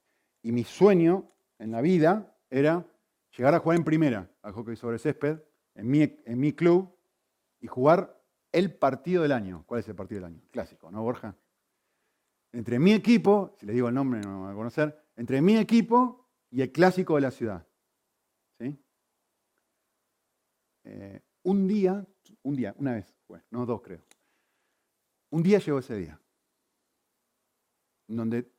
[0.41, 2.85] Y mi sueño en la vida era
[3.37, 5.39] llegar a jugar en primera al hockey sobre césped,
[5.75, 6.93] en mi, club,
[7.59, 9.63] y jugar el partido del año.
[9.65, 10.41] ¿Cuál es el partido del año?
[10.51, 11.35] Clásico, ¿no, Borja?
[12.51, 15.57] Entre mi equipo, si le digo el nombre no me van a conocer, entre mi
[15.57, 16.20] equipo
[16.51, 17.65] y el clásico de la ciudad.
[18.59, 18.77] ¿Sí?
[20.83, 22.05] Eh, un día,
[22.43, 24.05] un día, una vez fue, no dos creo.
[25.31, 26.21] Un día llegó ese día,
[28.07, 28.51] donde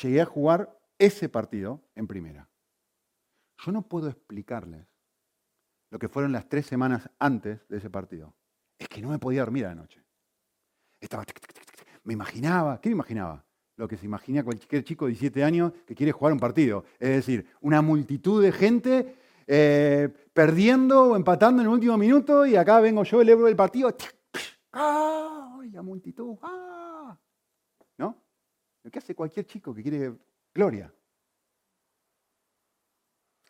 [0.00, 2.48] llegué a jugar ese partido en primera.
[3.58, 4.86] Yo no puedo explicarles
[5.90, 8.34] lo que fueron las tres semanas antes de ese partido
[8.78, 10.02] es que no me podía dormir a la noche.
[11.00, 11.24] Estaba,
[12.04, 13.44] me imaginaba, ¿qué me imaginaba?
[13.80, 16.84] Lo que se imagina cualquier chico de 17 años que quiere jugar un partido.
[16.98, 19.16] Es decir, una multitud de gente
[19.46, 23.56] eh, perdiendo o empatando en el último minuto y acá vengo yo, el héroe del
[23.56, 23.96] partido.
[24.72, 25.58] ¡Ah!
[25.72, 26.36] La multitud.
[26.42, 27.16] ¡Ah!
[27.96, 28.22] ¿No?
[28.82, 30.12] Lo que hace cualquier chico que quiere
[30.52, 30.92] gloria.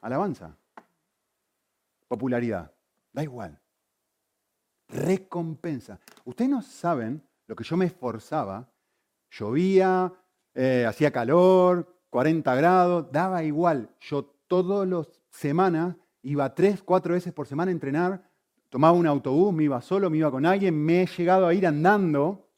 [0.02, 0.56] Alabanza.
[2.06, 2.72] Popularidad.
[3.12, 3.60] Da igual
[4.90, 5.98] recompensa.
[6.24, 8.68] Ustedes no saben lo que yo me esforzaba.
[9.30, 10.12] Llovía,
[10.54, 13.90] eh, hacía calor, 40 grados, daba igual.
[14.00, 18.28] Yo todas las semanas iba tres, cuatro veces por semana a entrenar,
[18.68, 21.66] tomaba un autobús, me iba solo, me iba con alguien, me he llegado a ir
[21.66, 22.48] andando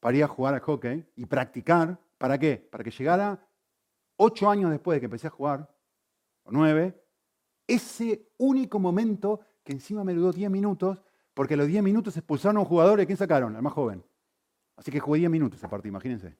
[0.00, 1.98] para ir a jugar al hockey y practicar.
[2.18, 2.56] ¿Para qué?
[2.56, 3.46] Para que llegara
[4.16, 5.74] ocho años después de que empecé a jugar,
[6.42, 7.02] o nueve,
[7.66, 11.02] ese único momento que encima me duró diez minutos,
[11.34, 13.56] porque a los 10 minutos expulsaron a un jugador y ¿a quién sacaron?
[13.56, 14.04] Al más joven.
[14.76, 16.36] Así que jugué 10 minutos esa partida, imagínense.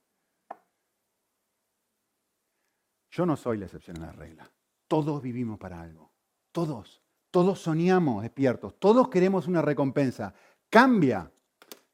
[3.11, 4.51] Yo no soy la excepción a la regla.
[4.87, 6.13] Todos vivimos para algo.
[6.53, 7.03] Todos.
[7.31, 8.79] Todos soñamos despiertos.
[8.79, 10.35] Todos queremos una recompensa.
[10.69, 11.31] Cambia.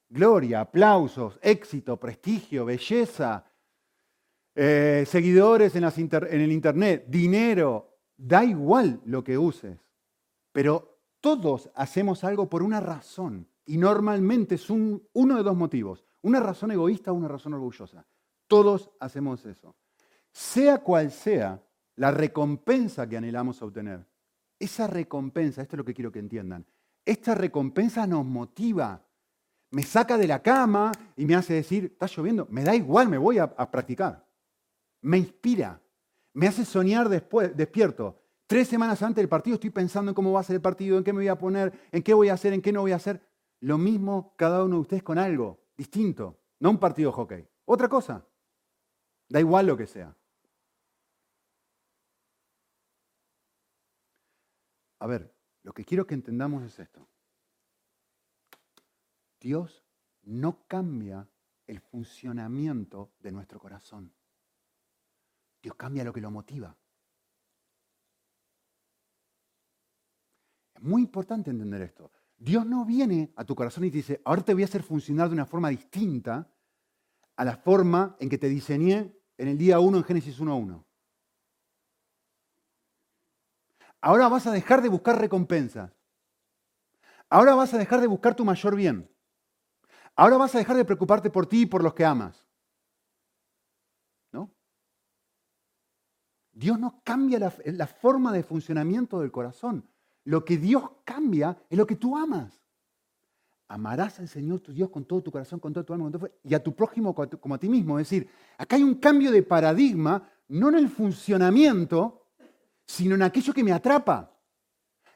[0.08, 3.44] Gloria, aplausos, éxito, prestigio, belleza,
[4.54, 7.98] eh, seguidores en, en el Internet, dinero.
[8.16, 9.78] Da igual lo que uses.
[10.52, 16.40] Pero todos hacemos algo por una razón y normalmente es uno de dos motivos, una
[16.40, 18.06] razón egoísta o una razón orgullosa.
[18.46, 19.74] Todos hacemos eso.
[20.36, 21.62] Sea cual sea
[21.94, 24.04] la recompensa que anhelamos obtener,
[24.58, 26.66] esa recompensa, esto es lo que quiero que entiendan,
[27.06, 29.02] esta recompensa nos motiva,
[29.70, 33.16] me saca de la cama y me hace decir, está lloviendo, me da igual, me
[33.16, 34.26] voy a, a practicar.
[35.00, 35.80] Me inspira,
[36.34, 38.20] me hace soñar después, despierto.
[38.46, 41.04] Tres semanas antes del partido estoy pensando en cómo va a ser el partido, en
[41.04, 42.96] qué me voy a poner, en qué voy a hacer, en qué no voy a
[42.96, 43.26] hacer.
[43.60, 47.48] Lo mismo cada uno de ustedes con algo distinto, no un partido de hockey.
[47.64, 48.22] Otra cosa.
[49.30, 50.14] Da igual lo que sea.
[55.06, 57.08] A ver, lo que quiero que entendamos es esto.
[59.40, 59.84] Dios
[60.24, 61.30] no cambia
[61.68, 64.12] el funcionamiento de nuestro corazón.
[65.62, 66.76] Dios cambia lo que lo motiva.
[70.74, 72.10] Es muy importante entender esto.
[72.36, 75.28] Dios no viene a tu corazón y te dice, ahora te voy a hacer funcionar
[75.28, 76.52] de una forma distinta
[77.36, 80.85] a la forma en que te diseñé en el día 1 en Génesis 1.1.
[84.00, 85.92] Ahora vas a dejar de buscar recompensas.
[87.28, 89.10] Ahora vas a dejar de buscar tu mayor bien.
[90.14, 92.46] Ahora vas a dejar de preocuparte por ti y por los que amas.
[94.32, 94.50] ¿No?
[96.52, 99.88] Dios no cambia la, forma de funcionamiento del corazón.
[100.24, 102.62] Lo que Dios cambia es lo que tú amas.
[103.68, 106.54] Amarás al Señor tu Dios con todo tu corazón, con todo tu alma, con y
[106.54, 107.98] a tu prójimo como a ti mismo.
[107.98, 112.25] Es decir, acá hay un cambio de paradigma, no en el funcionamiento,
[112.86, 114.32] sino en aquello que me atrapa.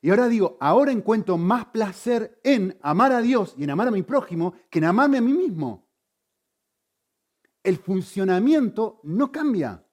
[0.02, 3.92] Y ahora digo, ahora encuentro más placer en amar a Dios y en amar a
[3.92, 5.88] mi prójimo que en amarme a mí mismo.
[7.62, 9.84] El funcionamiento no cambia.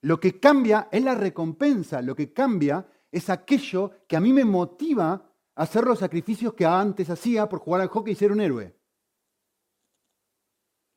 [0.00, 4.44] Lo que cambia es la recompensa, lo que cambia es aquello que a mí me
[4.44, 5.12] motiva
[5.54, 8.76] a hacer los sacrificios que antes hacía por jugar al hockey y ser un héroe.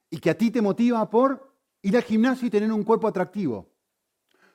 [0.10, 3.71] Y que a ti te motiva por ir al gimnasio y tener un cuerpo atractivo.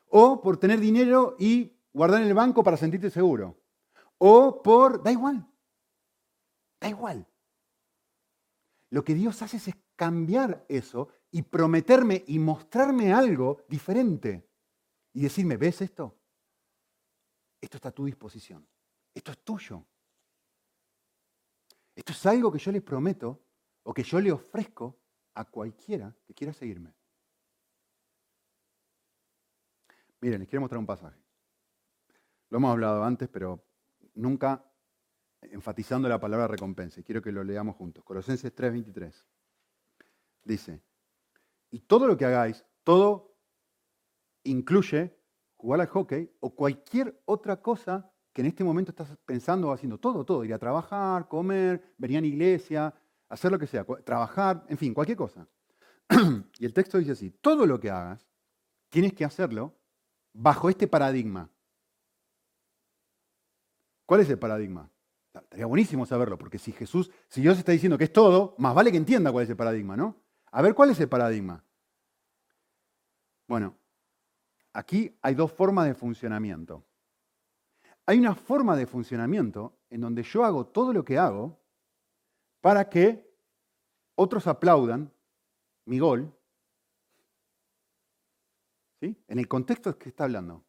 [0.09, 3.59] O por tener dinero y guardar en el banco para sentirte seguro.
[4.19, 5.03] O por...
[5.03, 5.47] Da igual.
[6.81, 7.27] Da igual.
[8.91, 14.49] Lo que Dios hace es cambiar eso y prometerme y mostrarme algo diferente.
[15.13, 16.17] Y decirme, ¿ves esto?
[17.61, 18.67] Esto está a tu disposición.
[19.15, 19.85] Esto es tuyo.
[21.95, 23.43] Esto es algo que yo le prometo
[23.83, 24.99] o que yo le ofrezco
[25.35, 26.95] a cualquiera que quiera seguirme.
[30.21, 31.19] Miren, les quiero mostrar un pasaje.
[32.49, 33.65] Lo hemos hablado antes, pero
[34.15, 34.65] nunca
[35.43, 37.01] enfatizando la palabra recompensa.
[37.01, 38.05] Y quiero que lo leamos juntos.
[38.05, 39.27] Colosenses 3:23.
[40.45, 40.83] Dice,
[41.71, 43.37] y todo lo que hagáis, todo
[44.45, 45.17] incluye
[45.57, 49.99] jugar al hockey o cualquier otra cosa que en este momento estás pensando o haciendo.
[49.99, 50.45] Todo, todo.
[50.45, 52.95] Ir a trabajar, comer, venir a la iglesia,
[53.29, 55.49] hacer lo que sea, trabajar, en fin, cualquier cosa.
[56.59, 58.27] y el texto dice así, todo lo que hagas,
[58.89, 59.76] tienes que hacerlo
[60.37, 61.49] bajo este paradigma.
[64.05, 64.91] ¿Cuál es el paradigma?
[65.35, 68.91] Estaría buenísimo saberlo, porque si Jesús, si Dios está diciendo que es todo, más vale
[68.91, 70.17] que entienda cuál es el paradigma, ¿no?
[70.53, 71.63] A ver, ¿cuál es el paradigma?
[73.49, 73.77] Bueno,
[74.73, 76.85] aquí hay dos formas de funcionamiento.
[78.07, 81.59] Hay una forma de funcionamiento en donde yo hago todo lo que hago
[82.61, 83.27] para que
[84.15, 85.13] otros aplaudan
[85.85, 86.33] mi gol.
[89.01, 89.17] ¿Sí?
[89.29, 90.65] En el contexto que está hablando.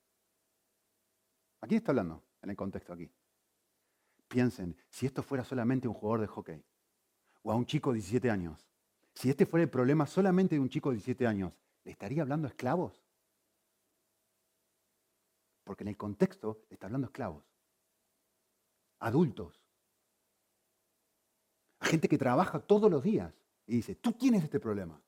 [1.61, 2.23] ¿A quién está hablando?
[2.41, 3.09] En el contexto aquí.
[4.27, 6.63] Piensen, si esto fuera solamente un jugador de hockey
[7.43, 8.67] o a un chico de 17 años,
[9.13, 12.47] si este fuera el problema solamente de un chico de 17 años, ¿le estaría hablando
[12.47, 13.01] a esclavos?
[15.63, 17.43] Porque en el contexto le está hablando a esclavos,
[18.99, 19.63] adultos,
[21.79, 23.33] a gente que trabaja todos los días
[23.65, 25.01] y dice, ¿tú tienes este problema?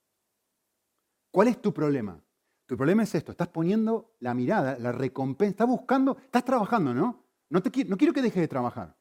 [1.31, 2.21] ¿Cuál es tu problema?
[2.69, 7.25] Tu problema es esto, estás poniendo la mirada, la recompensa, estás buscando, estás trabajando, ¿no?
[7.49, 8.95] No, te, no quiero que dejes de trabajar.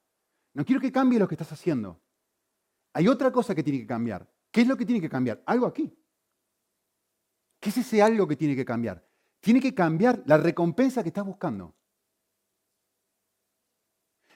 [0.54, 2.00] No quiero que cambie lo que estás haciendo.
[2.94, 4.26] Hay otra cosa que tiene que cambiar.
[4.50, 5.42] ¿Qué es lo que tiene que cambiar?
[5.44, 5.94] Algo aquí.
[7.60, 9.06] ¿Qué es ese algo que tiene que cambiar?
[9.38, 11.76] Tiene que cambiar la recompensa que estás buscando.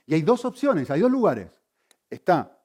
[0.05, 1.51] Y hay dos opciones, hay dos lugares.
[2.11, 2.63] Está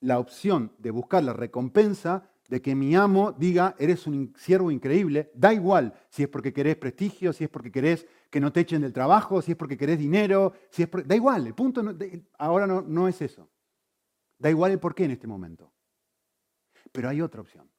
[0.00, 5.30] la opción de buscar la recompensa de que mi amo diga, eres un siervo increíble,
[5.34, 8.82] da igual si es porque querés prestigio, si es porque querés que no te echen
[8.82, 11.82] del trabajo, si es porque querés dinero, si es da igual, el punto
[12.38, 13.50] ahora no, no es eso.
[14.38, 15.72] Da igual el por qué en este momento.
[16.92, 17.70] Pero hay otra opción.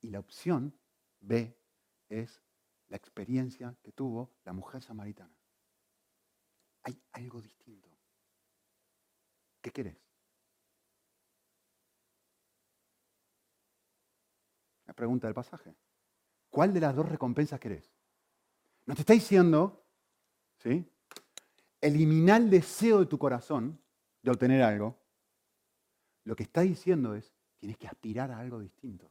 [0.00, 0.74] Y la opción
[1.20, 1.56] B
[2.08, 2.42] es
[2.88, 5.36] la experiencia que tuvo la mujer samaritana.
[6.84, 7.88] Hay algo distinto.
[9.60, 10.07] ¿Qué querés?
[14.98, 15.74] Pregunta del pasaje.
[16.50, 17.88] ¿Cuál de las dos recompensas querés?
[18.84, 19.86] No te está diciendo,
[20.58, 20.84] ¿sí?
[21.80, 23.80] Eliminar el deseo de tu corazón
[24.22, 24.98] de obtener algo.
[26.24, 29.08] Lo que está diciendo es, tienes que aspirar a algo distinto.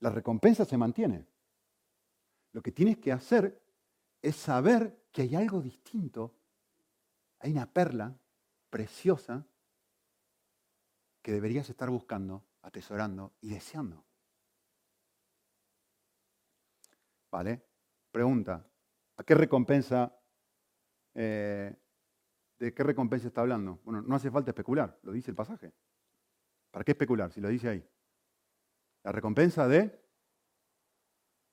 [0.00, 1.24] La recompensa se mantiene.
[2.50, 3.62] Lo que tienes que hacer
[4.20, 6.34] es saber que hay algo distinto.
[7.38, 8.18] Hay una perla
[8.68, 9.46] preciosa
[11.22, 14.04] que deberías estar buscando atesorando y deseando.
[17.30, 17.62] ¿Vale?
[18.10, 18.66] Pregunta,
[19.16, 20.14] ¿a qué recompensa,
[21.14, 21.74] eh,
[22.58, 23.80] de qué recompensa está hablando?
[23.84, 25.72] Bueno, no hace falta especular, lo dice el pasaje.
[26.70, 27.88] ¿Para qué especular si lo dice ahí?
[29.04, 30.00] La recompensa de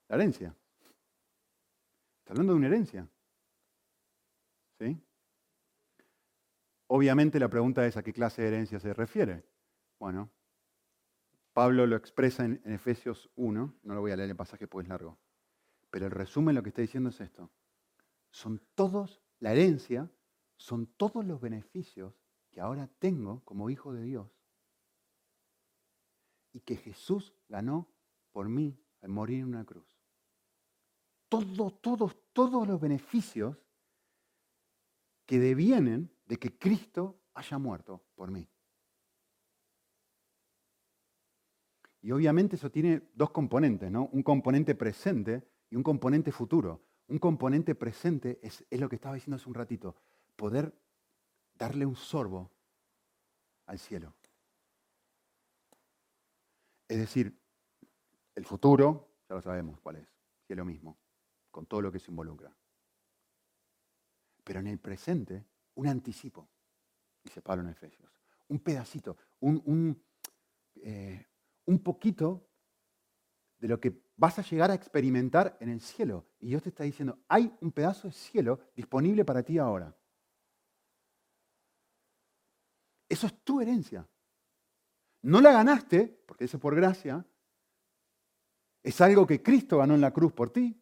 [0.10, 0.56] la herencia.
[2.20, 3.10] Está hablando de una herencia.
[4.80, 5.02] ¿Sí?
[6.88, 9.46] Obviamente la pregunta es a qué clase de herencia se refiere.
[10.00, 10.32] Bueno,
[11.60, 14.90] Pablo lo expresa en, Efesios 1, no lo voy a leer el pasaje porque es
[14.90, 15.20] largo,
[15.92, 17.52] pero el resumen lo que está diciendo es esto.
[18.32, 20.10] Son todos, la herencia,
[20.56, 22.14] son todos los beneficios
[22.50, 24.32] que ahora tengo como hijo de Dios
[26.54, 27.92] y que Jesús ganó
[28.32, 30.00] por mí al morir en una cruz.
[31.28, 33.58] Todos, todos, todos los beneficios
[35.26, 38.50] que devienen de que Cristo haya muerto por mí.
[42.02, 44.06] Y obviamente eso tiene dos componentes, ¿no?
[44.14, 46.82] Un componente presente y un componente futuro.
[47.08, 49.96] Un componente presente es, lo que estaba diciendo hace un ratito,
[50.36, 50.74] poder
[51.56, 52.52] darle un sorbo
[53.66, 54.14] al cielo.
[56.88, 57.38] Es decir,
[58.36, 60.08] el futuro, ya lo sabemos cuál es,
[60.48, 60.98] cielo mismo,
[61.52, 62.56] con todo lo que se involucra.
[64.44, 65.46] Pero en el presente,
[65.76, 66.48] un anticipo,
[67.24, 68.12] dice Pablo en Efesios,
[68.48, 70.04] un pedacito, un, un,
[70.82, 71.29] eh,
[71.70, 72.50] un poquito
[73.60, 76.26] de lo que vas a llegar a experimentar en el cielo.
[76.40, 79.96] Y Dios te está diciendo, hay un pedazo de cielo disponible para ti ahora.
[83.08, 84.08] Eso es tu herencia.
[85.22, 87.24] No la ganaste, porque eso es por gracia.
[88.82, 90.82] Es algo que Cristo ganó en la cruz por ti.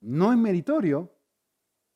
[0.00, 1.14] No es meritorio.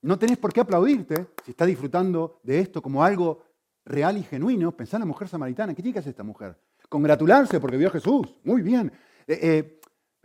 [0.02, 3.42] No tenés por qué aplaudirte si estás disfrutando de esto como algo
[3.84, 4.76] real y genuino.
[4.76, 5.74] Pensá en la mujer samaritana.
[5.74, 6.56] ¿Qué tiene que hacer esta mujer?
[6.94, 8.36] Congratularse porque vio a Jesús.
[8.44, 8.92] Muy bien.
[9.26, 9.80] Eh, eh,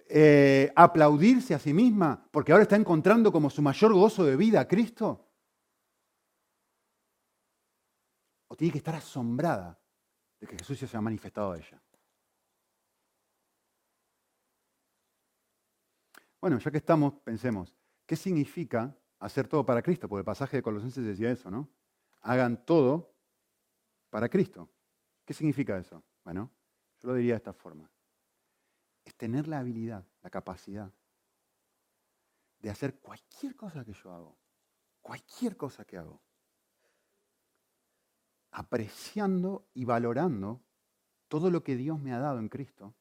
[0.08, 4.60] eh, aplaudirse a sí misma porque ahora está encontrando como su mayor gozo de vida
[4.60, 5.28] a Cristo.
[8.50, 9.80] O tiene que estar asombrada
[10.40, 11.82] de que Jesús se haya manifestado a ella.
[16.40, 20.08] Bueno, ya que estamos, pensemos, ¿qué significa hacer todo para Cristo?
[20.08, 21.68] Porque el pasaje de Colosenses decía eso, ¿no?
[22.22, 23.16] Hagan todo
[24.12, 24.70] para Cristo.
[25.26, 26.04] ¿Qué significa eso?
[26.24, 26.52] Bueno,
[27.00, 27.89] yo lo diría de esta forma.
[29.06, 30.91] Es tener la habilidad, la capacidad
[32.60, 34.38] de hacer cualquier cosa que yo hago,
[35.02, 36.22] cualquier cosa que hago,
[38.52, 40.62] apreciando y valorando
[41.28, 42.93] todo lo que Dios me ha dado en Cristo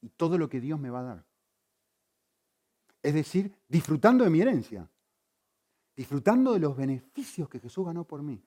[0.00, 1.26] y todo lo que Dios me va a dar.
[3.02, 4.88] Es decir, disfrutando de mi herencia,
[5.94, 8.42] disfrutando de los beneficios que Jesús ganó por mí.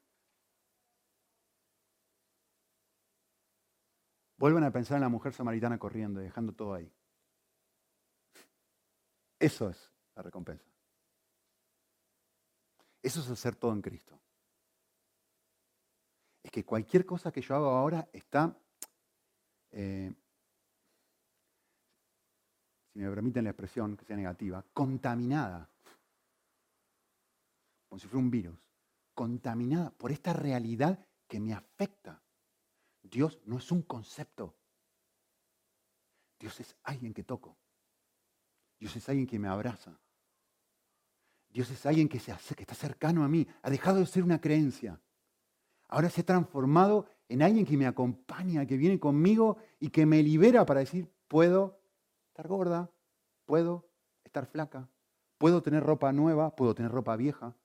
[4.37, 6.91] Vuelvan a pensar en la mujer samaritana corriendo y dejando todo ahí.
[9.39, 10.65] Eso es la recompensa.
[13.01, 14.19] Eso es hacer todo en Cristo.
[16.41, 18.57] Es que cualquier cosa que yo haga ahora está,
[19.71, 20.13] eh,
[22.91, 25.69] si me permiten la expresión que sea negativa, contaminada.
[27.87, 28.59] Como si fuera un virus.
[29.13, 32.24] Contaminada por esta realidad que me afecta.
[33.09, 34.55] Dios no es un concepto.
[36.39, 37.57] Dios es alguien que toco.
[38.79, 39.99] Dios es alguien que me abraza.
[41.49, 43.47] Dios es alguien que, se está cercano a mí.
[43.61, 44.99] Ha dejado de ser una creencia.
[45.87, 50.21] Ahora se ha transformado en alguien que me acompaña, que viene conmigo y que me
[50.21, 51.79] libera para decir, puedo
[52.27, 52.91] estar gorda,
[53.45, 53.87] puedo
[54.23, 54.89] estar flaca,
[55.37, 57.55] puedo tener ropa nueva, puedo tener ropa vieja,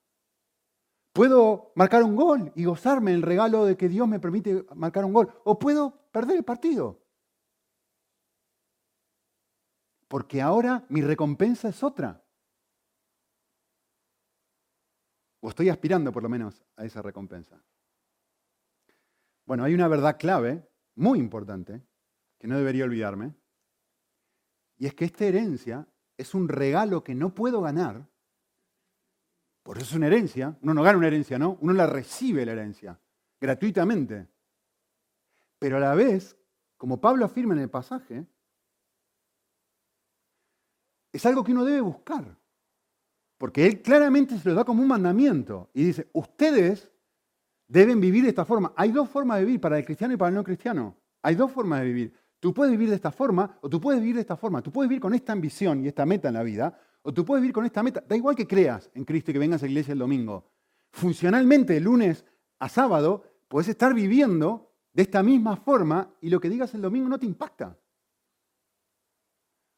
[1.13, 5.13] Puedo marcar un gol y gozarme el regalo de que Dios me permite marcar un
[5.13, 5.33] gol.
[5.45, 7.03] O puedo perder el partido.
[10.07, 12.25] Porque ahora mi recompensa es otra.
[15.41, 17.63] O estoy aspirando por lo menos a esa recompensa.
[19.47, 21.83] Bueno, hay una verdad clave, muy importante,
[22.39, 23.35] que no debería olvidarme.
[24.77, 28.10] Y es que esta herencia es un regalo que no puedo ganar
[29.63, 30.57] por eso es una herencia.
[30.63, 31.59] Uno no gana una herencia, ¿no?
[31.61, 32.99] Uno la recibe la herencia,
[33.41, 34.29] gratuitamente.
[35.59, 36.37] Pero a la vez,
[36.77, 38.27] como Pablo afirma en el pasaje,
[41.13, 42.37] es algo que uno debe buscar.
[43.37, 45.71] Porque él claramente se lo da como un mandamiento.
[45.75, 46.91] Y dice, ustedes
[47.67, 48.73] deben vivir de esta forma.
[48.77, 50.97] Hay dos formas de vivir, para el cristiano y para el no cristiano.
[51.23, 52.15] Hay dos formas de vivir.
[52.39, 54.63] Tú puedes vivir de esta forma o tú puedes vivir de esta forma.
[54.63, 57.43] Tú puedes vivir con esta ambición y esta meta en la vida o tú puedes
[57.43, 58.05] vivir con esta meta.
[58.07, 60.51] Da igual que creas en Cristo y que vengas a la iglesia el domingo.
[60.93, 62.25] Funcionalmente, de lunes
[62.59, 67.09] a sábado, puedes estar viviendo de esta misma forma y lo que digas el domingo
[67.09, 67.79] no te impacta.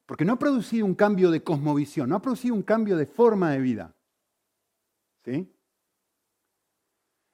[0.06, 3.50] Porque no ha producido un cambio de cosmovisión, no ha producido un cambio de forma
[3.50, 3.94] de vida.
[5.24, 5.52] ¿Sí?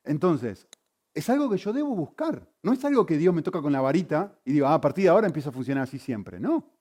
[0.04, 0.66] Entonces,
[1.14, 2.48] Es algo que yo debo buscar.
[2.62, 5.04] No es algo que Dios me toca con la varita y digo, ah, a partir
[5.04, 6.38] de ahora empieza a funcionar así siempre.
[6.38, 6.77] No.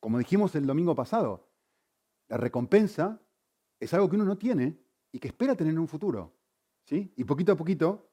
[0.00, 1.48] Como dijimos el domingo pasado,
[2.28, 3.20] la recompensa
[3.80, 4.78] es algo que uno no tiene
[5.12, 6.34] y que espera tener en un futuro.
[6.84, 7.12] ¿sí?
[7.16, 8.10] Y poquito a poquito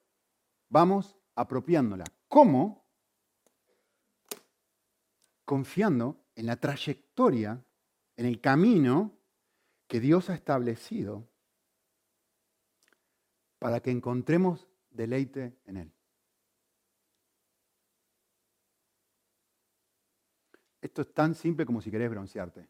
[0.70, 2.06] vamos apropiándola.
[2.28, 2.86] ¿Cómo?
[5.46, 7.64] Confiando en la trayectoria,
[8.16, 9.20] en el camino
[9.88, 11.28] que Dios ha establecido
[13.60, 15.94] para que encontremos deleite en Él.
[20.94, 22.70] Esto es tan simple como si querés broncearte.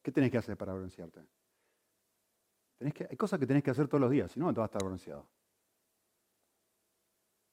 [0.00, 1.26] ¿Qué tenés que hacer para broncearte?
[2.94, 4.66] que, hay cosas que tenés que hacer todos los días, si no, no te vas
[4.66, 5.26] a estar bronceado.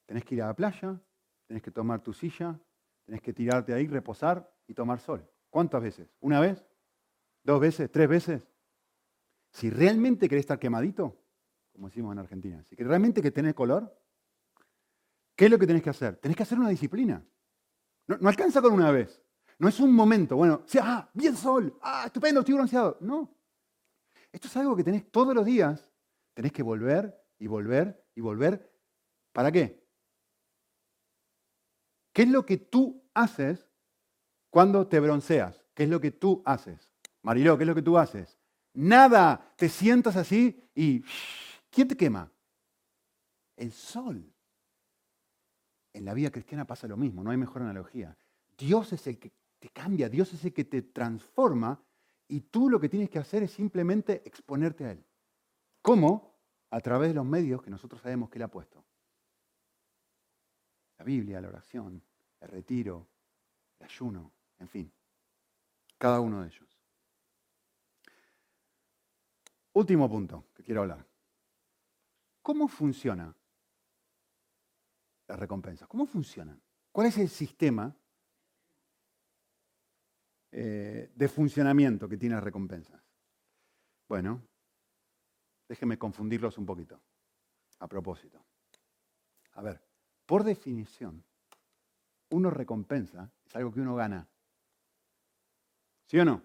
[0.05, 1.01] Tenés que ir a la playa,
[1.47, 2.59] tenés que tomar tu silla,
[3.03, 5.27] tenés que tirarte ahí, reposar y tomar sol.
[5.49, 6.07] ¿Cuántas veces?
[6.19, 6.63] ¿Una vez?
[7.43, 7.91] ¿Dos veces?
[7.91, 8.47] ¿Tres veces?
[9.49, 11.19] Si realmente querés estar quemadito,
[11.71, 13.91] como decimos en Argentina, si realmente que tenés color,
[15.35, 16.17] ¿qué es lo que tenés que hacer?
[16.17, 17.25] Tenés que hacer una disciplina.
[18.07, 19.21] No, alcanza con una vez.
[19.59, 22.97] No es un momento, bueno, sí, ah, bien sol, ah, estupendo, estoy bronceado.
[22.99, 23.33] No.
[24.31, 25.89] Esto es algo que tenés todos los días.
[26.33, 28.73] Tenés que volver y volver y volver.
[29.31, 29.83] ¿Para qué?
[32.11, 33.69] ¿Qué es lo que tú haces
[34.49, 35.63] cuando te bronceas?
[35.73, 36.91] ¿Qué es lo que tú haces?
[37.21, 38.39] Mariló, ¿qué es lo que tú haces?
[38.73, 41.03] Nada, te sientas así y
[41.69, 42.31] ¿quién te quema?
[43.55, 44.32] El sol.
[45.93, 48.17] En la vida cristiana pasa lo mismo, no hay mejor analogía.
[48.57, 51.81] Dios es el que te cambia, Dios es el que te transforma
[52.27, 55.05] y tú lo que tienes que hacer es simplemente exponerte a Él.
[55.81, 56.33] ¿Cómo?
[56.71, 58.83] A través de los medios que nosotros sabemos que Él ha puesto.
[60.97, 62.01] La Biblia, la oración,
[62.41, 63.07] el retiro,
[63.79, 64.91] el ayuno, en fin,
[65.97, 66.79] cada uno de ellos.
[69.73, 71.05] Último punto que quiero hablar.
[72.41, 73.35] ¿Cómo funciona
[75.27, 75.87] las recompensas?
[75.87, 76.61] ¿Cómo funcionan?
[76.91, 77.95] ¿Cuál es el sistema
[80.55, 83.01] eh, de funcionamiento que tiene las recompensas.
[84.07, 84.39] Bueno,
[85.67, 87.01] déjenme confundirlos un poquito,
[87.79, 88.39] a propósito.
[89.53, 89.81] A ver,
[90.27, 91.23] por definición,
[92.29, 94.29] uno recompensa es algo que uno gana.
[96.05, 96.43] ¿Sí o no?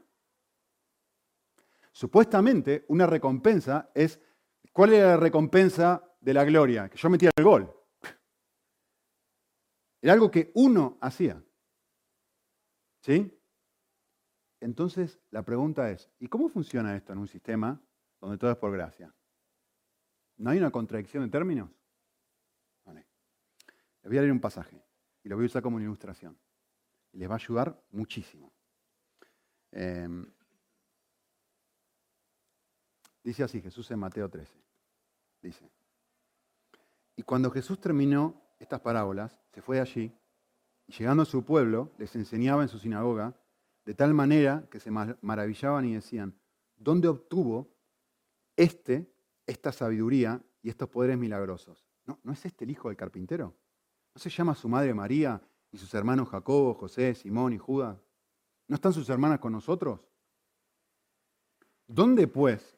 [1.93, 4.19] Supuestamente, una recompensa es,
[4.73, 6.89] ¿cuál era la recompensa de la gloria?
[6.89, 7.78] Que yo metía el gol.
[10.01, 11.43] Era algo que uno hacía.
[13.01, 13.35] ¿Sí?
[14.61, 17.81] Entonces, la pregunta es, ¿y cómo funciona esto en un sistema
[18.21, 19.15] donde todo es por gracia?
[20.37, 21.71] ¿No hay una contradicción de términos?
[22.85, 23.07] Vale.
[24.03, 24.85] Les voy a leer un pasaje
[25.23, 26.39] y lo voy a usar como una ilustración.
[27.13, 28.53] Y les va a ayudar muchísimo.
[29.71, 30.27] Em,
[33.23, 34.63] dice así Jesús en Mateo 13.
[35.41, 35.71] Dice,
[37.17, 40.13] y cuando Jesús terminó estas parábolas, se fue allí
[40.87, 43.35] y llegando a su pueblo, les enseñaba en su sinagoga
[43.85, 46.35] de tal manera que se maravillaban y decían,
[46.77, 47.69] ¿dónde obtuvo
[48.57, 49.11] este,
[49.47, 51.87] esta sabiduría y estos poderes milagrosos?
[52.07, 53.55] ¿No, ¿No es este el hijo del carpintero?
[54.15, 55.41] ¿No se llama su madre María
[55.71, 57.99] y sus hermanos Jacobo, José, Simón y Judas?
[58.67, 60.01] ¿No están sus hermanas con nosotros?
[61.87, 62.77] ¿Dónde pues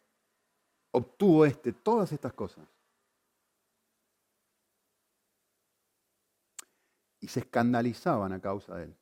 [0.93, 2.68] obtuvo este todas estas cosas?
[7.21, 8.97] Y se escandalizaban a causa de él.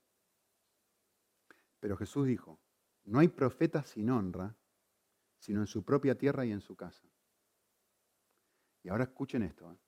[1.81, 2.61] Pero Jesús dijo,
[3.05, 4.55] no hay profeta sin honra,
[5.39, 7.09] sino en su propia tierra y en su casa.
[8.83, 9.79] Y ahora escuchen esto, ¿eh?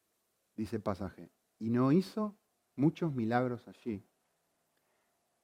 [0.57, 2.39] dice el pasaje, y no hizo
[2.76, 4.07] muchos milagros allí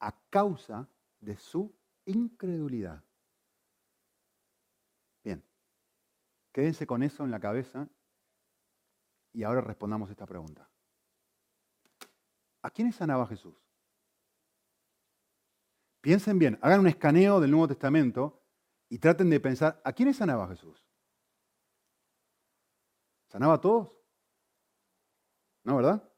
[0.01, 0.89] a causa
[1.21, 1.75] de su
[2.05, 3.03] incredulidad.
[5.25, 5.43] Bien,
[6.53, 7.89] quédense con eso en la cabeza
[9.33, 10.69] y ahora respondamos esta pregunta.
[12.67, 13.55] ¿A quiénes sanaba Jesús?
[16.01, 18.43] Piensen bien, hagan un escaneo del Nuevo Testamento
[18.89, 20.85] y traten de pensar, ¿a quiénes sanaba Jesús?
[23.29, 23.93] ¿Sanaba a todos?
[25.63, 26.13] ¿No, verdad?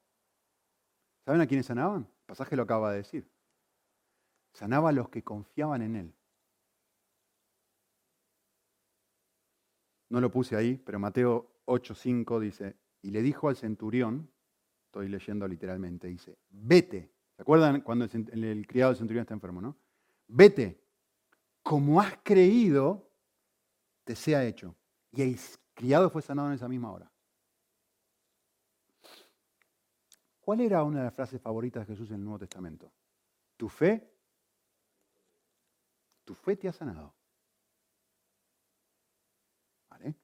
[1.27, 2.05] ¿Saben a quiénes sanaban?
[2.21, 3.31] El pasaje lo acaba de decir.
[4.55, 6.15] Sanaba a los que confiaban en Él.
[10.09, 14.33] No lo puse ahí, pero Mateo 8:5 dice, y le dijo al centurión,
[14.89, 19.77] estoy leyendo literalmente, dice, vete ¿Se acuerdan cuando el, criado del centurión está enfermo, no?
[20.27, 20.83] Vete,
[21.63, 23.13] como has creído,
[24.03, 24.75] te sea hecho.
[25.13, 25.39] Y el
[25.73, 27.09] criado fue sanado en esa misma hora.
[30.41, 32.93] ¿Cuál era una de las frases favoritas de Jesús en el Nuevo Testamento?
[33.57, 34.13] Tu fe,
[36.25, 37.15] tu fe te ha sanado.
[39.89, 40.17] ¿Vale?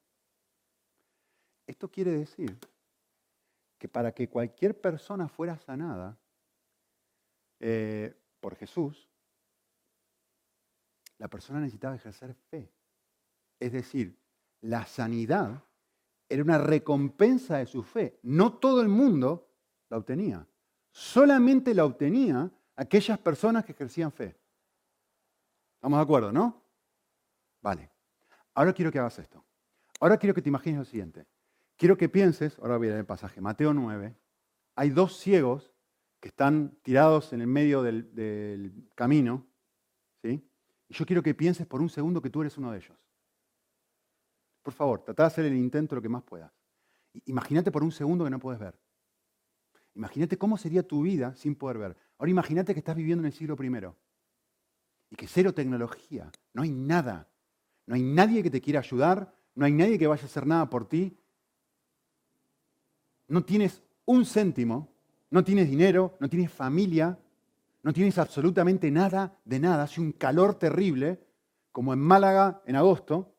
[1.64, 2.58] Esto quiere decir
[3.84, 6.18] que para que cualquier persona fuera sanada
[7.60, 9.10] eh, por Jesús,
[11.18, 12.72] la persona necesitaba ejercer fe.
[13.60, 14.18] Es decir,
[14.62, 15.62] la sanidad
[16.30, 18.18] era una recompensa de su fe.
[18.22, 19.50] No todo el mundo
[19.90, 20.48] la obtenía.
[20.90, 24.34] Solamente la obtenía aquellas personas que ejercían fe.
[25.74, 26.64] ¿Estamos de acuerdo, no?
[27.60, 27.90] Vale.
[28.54, 29.44] Ahora quiero que hagas esto.
[30.00, 31.26] Ahora quiero que te imagines lo siguiente.
[31.76, 34.14] Quiero que pienses, ahora voy a leer el pasaje, Mateo 9.
[34.76, 35.72] Hay dos ciegos
[36.20, 39.46] que están tirados en el medio del, camino,
[40.22, 40.48] ¿sí?
[40.88, 42.96] Y yo quiero que pienses por un segundo que tú eres uno de ellos.
[44.62, 46.50] Por favor, trata de hacer el intento lo que más puedas.
[47.26, 48.78] Imagínate por un segundo que no puedes ver.
[49.94, 51.96] Imagínate cómo sería tu vida sin poder ver.
[52.18, 53.94] Ahora imagínate que estás viviendo en el siglo I
[55.10, 57.30] y que cero tecnología, no hay nada,
[57.86, 60.68] no hay nadie que te quiera ayudar, no hay nadie que vaya a hacer nada
[60.68, 61.16] por ti.
[63.34, 64.94] No tienes un céntimo,
[65.30, 67.18] no tienes dinero, no tienes familia,
[67.82, 69.82] no tienes absolutamente nada de nada.
[69.82, 71.20] Hace un calor terrible,
[71.72, 73.34] como en Málaga en agosto,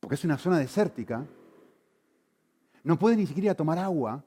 [0.00, 1.26] porque es una zona desértica.
[2.84, 4.22] No puedes ni siquiera tomar agua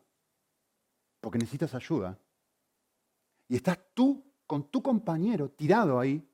[1.21, 2.17] porque necesitas ayuda.
[3.47, 6.27] Y estás tú con tu compañero tirado ahí,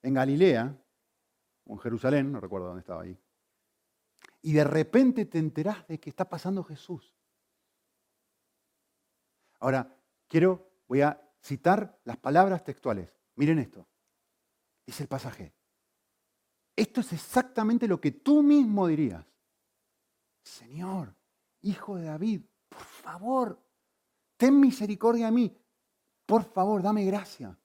[0.00, 0.74] en Galilea,
[1.66, 3.14] o en Jerusalén, no recuerdo dónde estaba ahí.
[4.42, 7.14] Y de repente te enterás de que está pasando Jesús.
[9.60, 9.92] Ahora,
[10.28, 13.12] quiero, voy a citar las palabras textuales.
[13.34, 13.86] Miren esto.
[14.86, 15.54] Es el pasaje.
[16.76, 19.24] Esto es exactamente lo que tú mismo dirías.
[20.44, 21.14] Señor,
[21.62, 23.60] hijo de David, por favor,
[24.36, 25.56] ten misericordia de mí.
[26.24, 27.58] Por favor, dame gracia.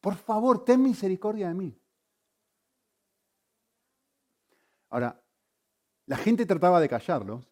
[0.00, 1.78] Por favor, ten misericordia de mí.
[4.90, 5.20] Ahora,
[6.06, 7.48] la gente trataba de callarlos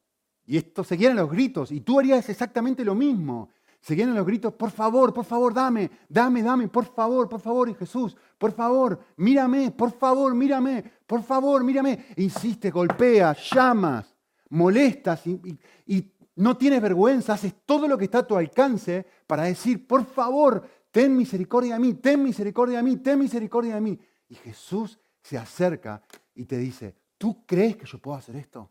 [0.47, 3.51] y esto seguían los gritos y tú harías exactamente lo mismo.
[3.81, 7.75] Seguían los gritos, por favor, por favor, dame, dame, dame, por favor, por favor, y
[7.75, 12.07] Jesús, por favor, mírame, por favor, mírame, por favor, mírame.
[12.17, 14.17] insiste, golpea, llamas,
[14.49, 15.39] molestas y,
[15.87, 20.07] y no tienes vergüenza, haces todo lo que está a tu alcance para decir, por
[20.07, 23.99] favor, ten misericordia de mí, ten misericordia de mí, ten misericordia de mí.
[24.29, 26.03] Y Jesús se acerca
[26.35, 26.95] y te dice,
[27.25, 28.71] ¿tú crees que yo puedo hacer esto?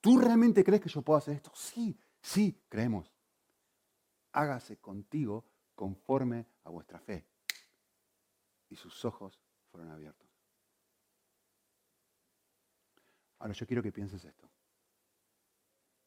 [0.00, 1.50] ¿Tú realmente crees que yo puedo hacer esto?
[1.54, 3.12] Sí, sí, creemos
[4.32, 7.26] hágase contigo conforme a vuestra fe.
[8.68, 10.28] Y sus ojos fueron abiertos.
[13.38, 14.48] Ahora yo quiero que pienses esto.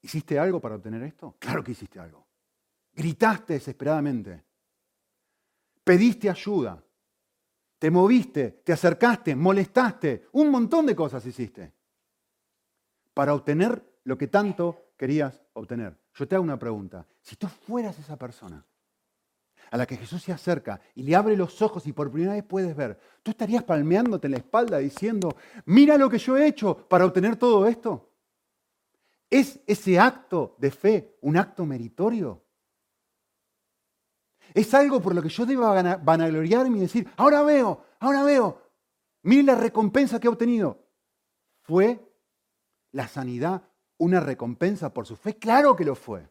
[0.01, 1.35] ¿Hiciste algo para obtener esto?
[1.39, 2.25] Claro que hiciste algo.
[2.93, 4.43] Gritaste desesperadamente.
[5.83, 6.81] Pediste ayuda.
[7.83, 10.29] Te moviste, te acercaste, molestaste.
[10.31, 11.73] Un montón de cosas hiciste
[13.13, 15.99] para obtener lo que tanto querías obtener.
[16.13, 17.05] Yo te hago una pregunta.
[17.19, 18.65] Si tú fueras esa persona
[19.69, 22.45] a la que Jesús se acerca y le abre los ojos y por primera vez
[22.45, 26.87] puedes ver, ¿tú estarías palmeándote en la espalda diciendo, mira lo que yo he hecho
[26.87, 28.13] para obtener todo esto?
[29.29, 32.42] ¿Es ese acto de fe un acto meritorio?
[34.53, 38.61] ¿Es algo por lo que yo deba vanagloriarme y decir, ahora veo, ahora veo,
[39.23, 40.85] mire la recompensa que he obtenido?
[41.61, 42.13] Fue
[42.91, 43.63] la sanidad
[43.97, 45.37] una recompensa por su fe?
[45.37, 46.29] Claro que lo fue.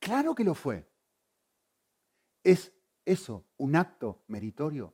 [0.00, 0.86] Claro que lo fue.
[2.42, 2.72] ¿Es
[3.04, 4.92] eso un acto meritorio?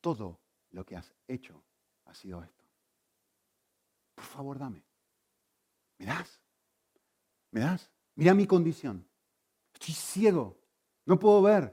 [0.00, 1.64] Todo lo que has hecho
[2.04, 2.57] ha sido esto.
[4.18, 4.82] Por favor, dame.
[5.98, 6.42] ¿Me das?
[7.52, 7.88] ¿Me das?
[8.16, 9.06] Mira mi condición.
[9.72, 10.58] Estoy ciego.
[11.06, 11.72] No puedo ver.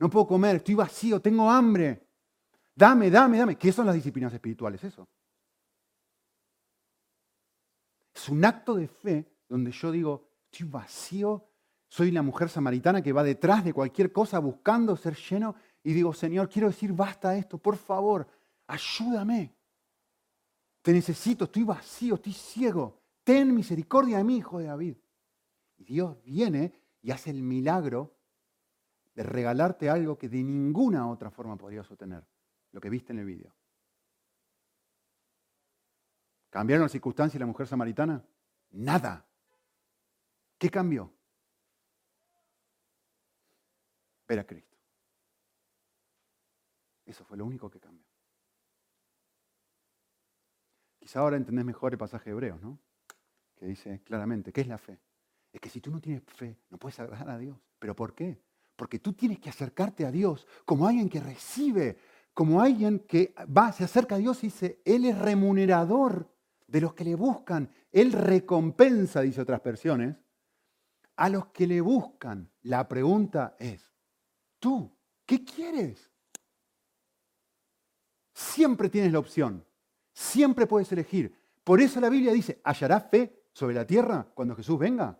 [0.00, 2.08] No puedo comer, estoy vacío, tengo hambre.
[2.74, 3.56] Dame, dame, dame.
[3.56, 4.82] ¿Qué son las disciplinas espirituales?
[4.82, 5.08] Eso.
[8.12, 11.48] Es un acto de fe donde yo digo, estoy vacío,
[11.88, 16.12] soy la mujer samaritana que va detrás de cualquier cosa buscando ser lleno y digo,
[16.12, 18.26] Señor, quiero decir, basta esto, por favor,
[18.66, 19.53] ayúdame.
[20.84, 23.00] Te necesito, estoy vacío, estoy ciego.
[23.22, 24.98] Ten misericordia de mí, hijo de David.
[25.78, 28.14] Y Dios viene y hace el milagro
[29.14, 32.22] de regalarte algo que de ninguna otra forma podrías obtener,
[32.72, 33.56] lo que viste en el vídeo.
[36.50, 38.22] ¿Cambiaron las circunstancias la mujer samaritana?
[38.72, 39.24] Nada.
[40.58, 41.10] ¿Qué cambió?
[44.28, 44.76] Ver a Cristo.
[47.06, 47.93] Eso fue lo único que cambió.
[51.04, 52.78] Quizá ahora entendés mejor el pasaje de Hebreos, ¿no?
[53.56, 54.98] Que dice claramente, ¿qué es la fe?
[55.52, 57.58] Es que si tú no tienes fe, no puedes agradar a Dios.
[57.78, 58.40] ¿Pero por qué?
[58.74, 61.98] Porque tú tienes que acercarte a Dios como alguien que recibe,
[62.32, 66.26] como alguien que va, se acerca a Dios y dice, Él es remunerador
[66.68, 67.70] de los que le buscan.
[67.92, 70.16] Él recompensa, dice otras versiones,
[71.16, 72.50] a los que le buscan.
[72.62, 73.92] La pregunta es,
[74.58, 74.90] ¿tú
[75.26, 76.10] qué quieres?
[78.32, 79.66] Siempre tienes la opción,
[80.14, 81.34] siempre puedes elegir.
[81.62, 85.18] Por eso la Biblia dice, ¿hallarás fe sobre la tierra cuando Jesús venga?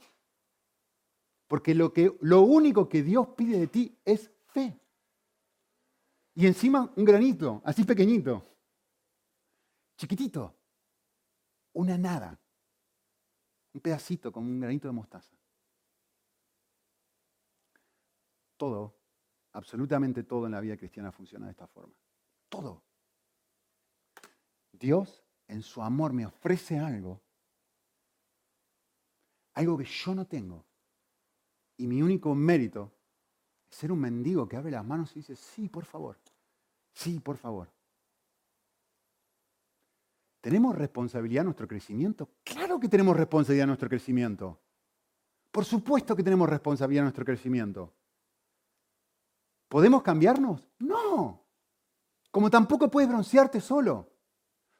[1.46, 4.80] Porque lo, que, lo único que Dios pide de ti es fe.
[6.34, 8.42] Y encima un granito, así pequeñito,
[9.96, 10.54] chiquitito,
[11.74, 12.38] una nada,
[13.72, 15.32] un pedacito como un granito de mostaza.
[18.56, 18.96] Todo,
[19.52, 21.94] absolutamente todo en la vida cristiana funciona de esta forma.
[22.48, 22.83] Todo.
[24.78, 27.20] Dios en su amor me ofrece algo,
[29.54, 30.64] algo que yo no tengo.
[31.76, 32.92] Y mi único mérito
[33.68, 36.18] es ser un mendigo que abre las manos y dice, sí, por favor,
[36.92, 37.72] sí, por favor.
[40.40, 42.28] ¿Tenemos responsabilidad en nuestro crecimiento?
[42.44, 44.60] Claro que tenemos responsabilidad en nuestro crecimiento.
[45.50, 47.94] Por supuesto que tenemos responsabilidad en nuestro crecimiento.
[49.68, 50.68] ¿Podemos cambiarnos?
[50.80, 51.42] No.
[52.30, 54.13] Como tampoco puedes broncearte solo.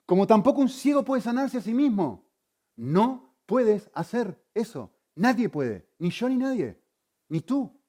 [0.06, 2.28] Como tampoco un ciego puede sanarse a sí mismo.
[2.76, 4.92] No puedes hacer eso.
[5.14, 5.88] Nadie puede.
[5.98, 6.80] Ni yo ni nadie.
[7.28, 7.80] Ni tú.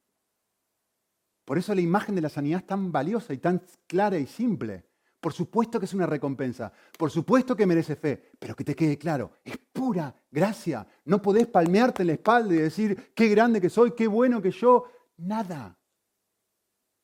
[1.43, 4.85] Por eso la imagen de la sanidad es tan valiosa y tan clara y simple.
[5.19, 6.71] Por supuesto que es una recompensa.
[6.97, 8.31] Por supuesto que merece fe.
[8.39, 10.87] Pero que te quede claro, es pura gracia.
[11.05, 14.51] No podés palmearte en la espalda y decir, qué grande que soy, qué bueno que
[14.51, 14.85] yo.
[15.17, 15.77] Nada.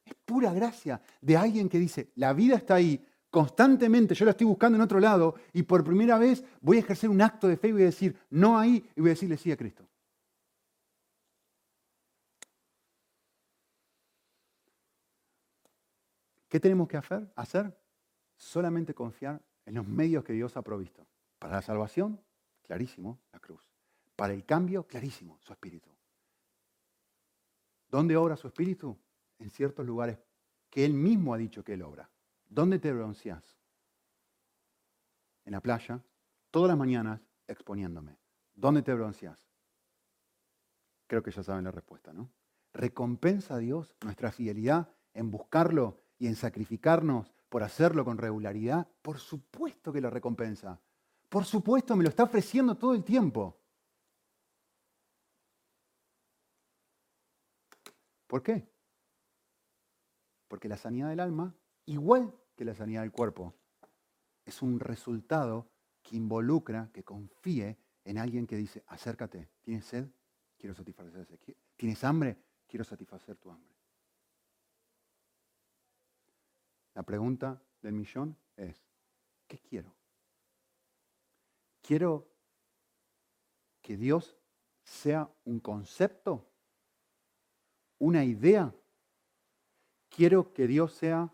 [0.06, 4.46] Es pura gracia de alguien que dice, la vida está ahí, constantemente yo la estoy
[4.46, 7.70] buscando en otro lado y por primera vez voy a ejercer un acto de fe
[7.70, 9.88] y voy a decir, no ahí, y voy a decirle sí a Cristo.
[16.50, 17.32] ¿Qué tenemos que hacer?
[17.38, 17.74] hacer?
[18.36, 21.08] Solamente confiar en los medios que Dios ha provisto.
[21.40, 22.20] Para la salvación,
[22.62, 23.66] clarísimo, la cruz.
[24.18, 25.90] Para el cambio, clarísimo, su espíritu.
[27.88, 28.98] ¿Dónde obra su espíritu?
[29.40, 30.18] En ciertos lugares
[30.70, 32.10] que Él mismo ha dicho que Él obra.
[32.52, 33.58] ¿Dónde te bronceas?
[35.46, 36.04] En la playa,
[36.52, 38.18] todas las mañanas exponiéndome.
[38.54, 39.50] ¿Dónde te bronceas?
[41.08, 42.30] Creo que ya saben la respuesta, ¿no?
[42.74, 48.86] ¿Recompensa a Dios nuestra fidelidad en buscarlo y en sacrificarnos por hacerlo con regularidad?
[49.02, 50.78] Por supuesto que lo recompensa.
[51.30, 53.58] Por supuesto, me lo está ofreciendo todo el tiempo.
[58.28, 58.70] ¿Por qué?
[60.50, 63.54] Porque la sanidad del alma, igual que la sanidad del cuerpo.
[64.46, 65.70] Es un resultado
[66.02, 70.08] que involucra, que confíe en alguien que dice, acércate, ¿tienes sed?
[70.58, 71.28] Quiero satisfacer.
[71.76, 72.38] ¿Tienes hambre?
[72.68, 73.76] Quiero satisfacer tu hambre.
[76.94, 78.84] La pregunta del millón es,
[79.48, 79.96] ¿qué quiero?
[81.82, 82.28] ¿Quiero
[83.82, 84.38] que Dios
[84.84, 86.48] sea un concepto?
[87.98, 88.74] ¿Una idea?
[90.10, 91.34] ¿Quiero que Dios sea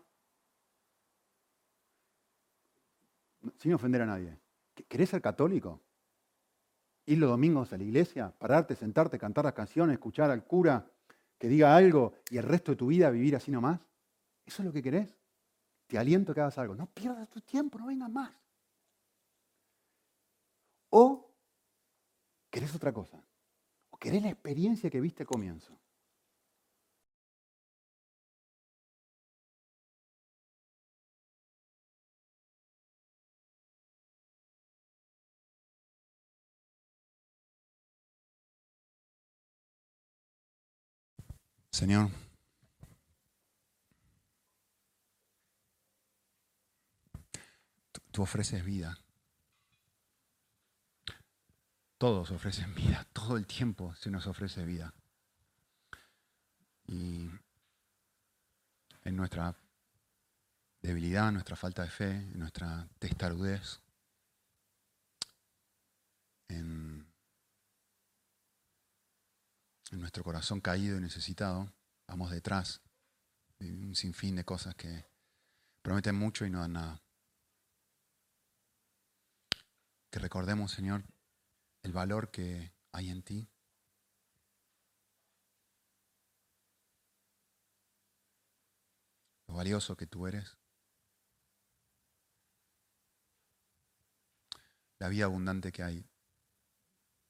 [3.58, 4.38] sin ofender a nadie,
[4.88, 5.80] ¿querés ser católico?
[7.06, 10.90] Ir los domingos a la iglesia, pararte, sentarte, cantar las canciones, escuchar al cura
[11.38, 13.80] que diga algo y el resto de tu vida vivir así nomás.
[14.44, 15.16] ¿Eso es lo que querés?
[15.86, 16.74] Te aliento que hagas algo.
[16.74, 18.32] No pierdas tu tiempo, no vengas más.
[20.90, 21.30] O
[22.50, 23.22] querés otra cosa.
[23.90, 25.78] O querés la experiencia que viste al comienzo.
[41.70, 42.10] Señor,
[48.10, 48.98] tú, ofreces vida.
[51.98, 54.94] Todos ofrecen vida, todo el tiempo se nos ofrece vida.
[56.86, 57.28] Y
[59.04, 59.54] en nuestra
[60.80, 63.80] debilidad, nuestra falta de fe, en nuestra testarudez,
[66.48, 66.87] en
[69.92, 71.72] en nuestro corazón caído y necesitado,
[72.06, 72.82] vamos detrás
[73.58, 75.06] de un sinfín de cosas que
[75.82, 77.02] prometen mucho y no dan nada.
[80.10, 81.04] Que recordemos, Señor,
[81.82, 83.48] el valor que hay en ti.
[89.46, 90.56] Lo valioso que tú eres.
[94.98, 96.04] La vida abundante que hay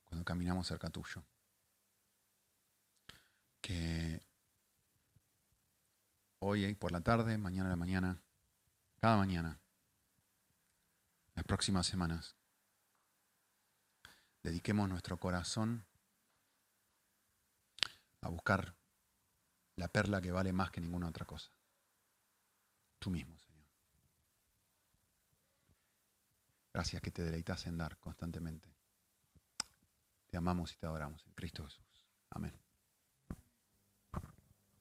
[0.05, 1.23] cuando caminamos cerca tuyo
[3.61, 4.23] que
[6.41, 8.21] hoy por la tarde, mañana a la mañana,
[9.01, 9.59] cada mañana,
[11.35, 12.37] las próximas semanas,
[14.43, 15.85] dediquemos nuestro corazón
[18.21, 18.75] a buscar
[19.77, 21.51] la perla que vale más que ninguna otra cosa.
[22.99, 23.65] Tú mismo, Señor.
[26.73, 28.75] Gracias que te deleitas en dar constantemente.
[30.27, 31.85] Te amamos y te adoramos en Cristo Jesús.
[32.31, 32.68] Amén.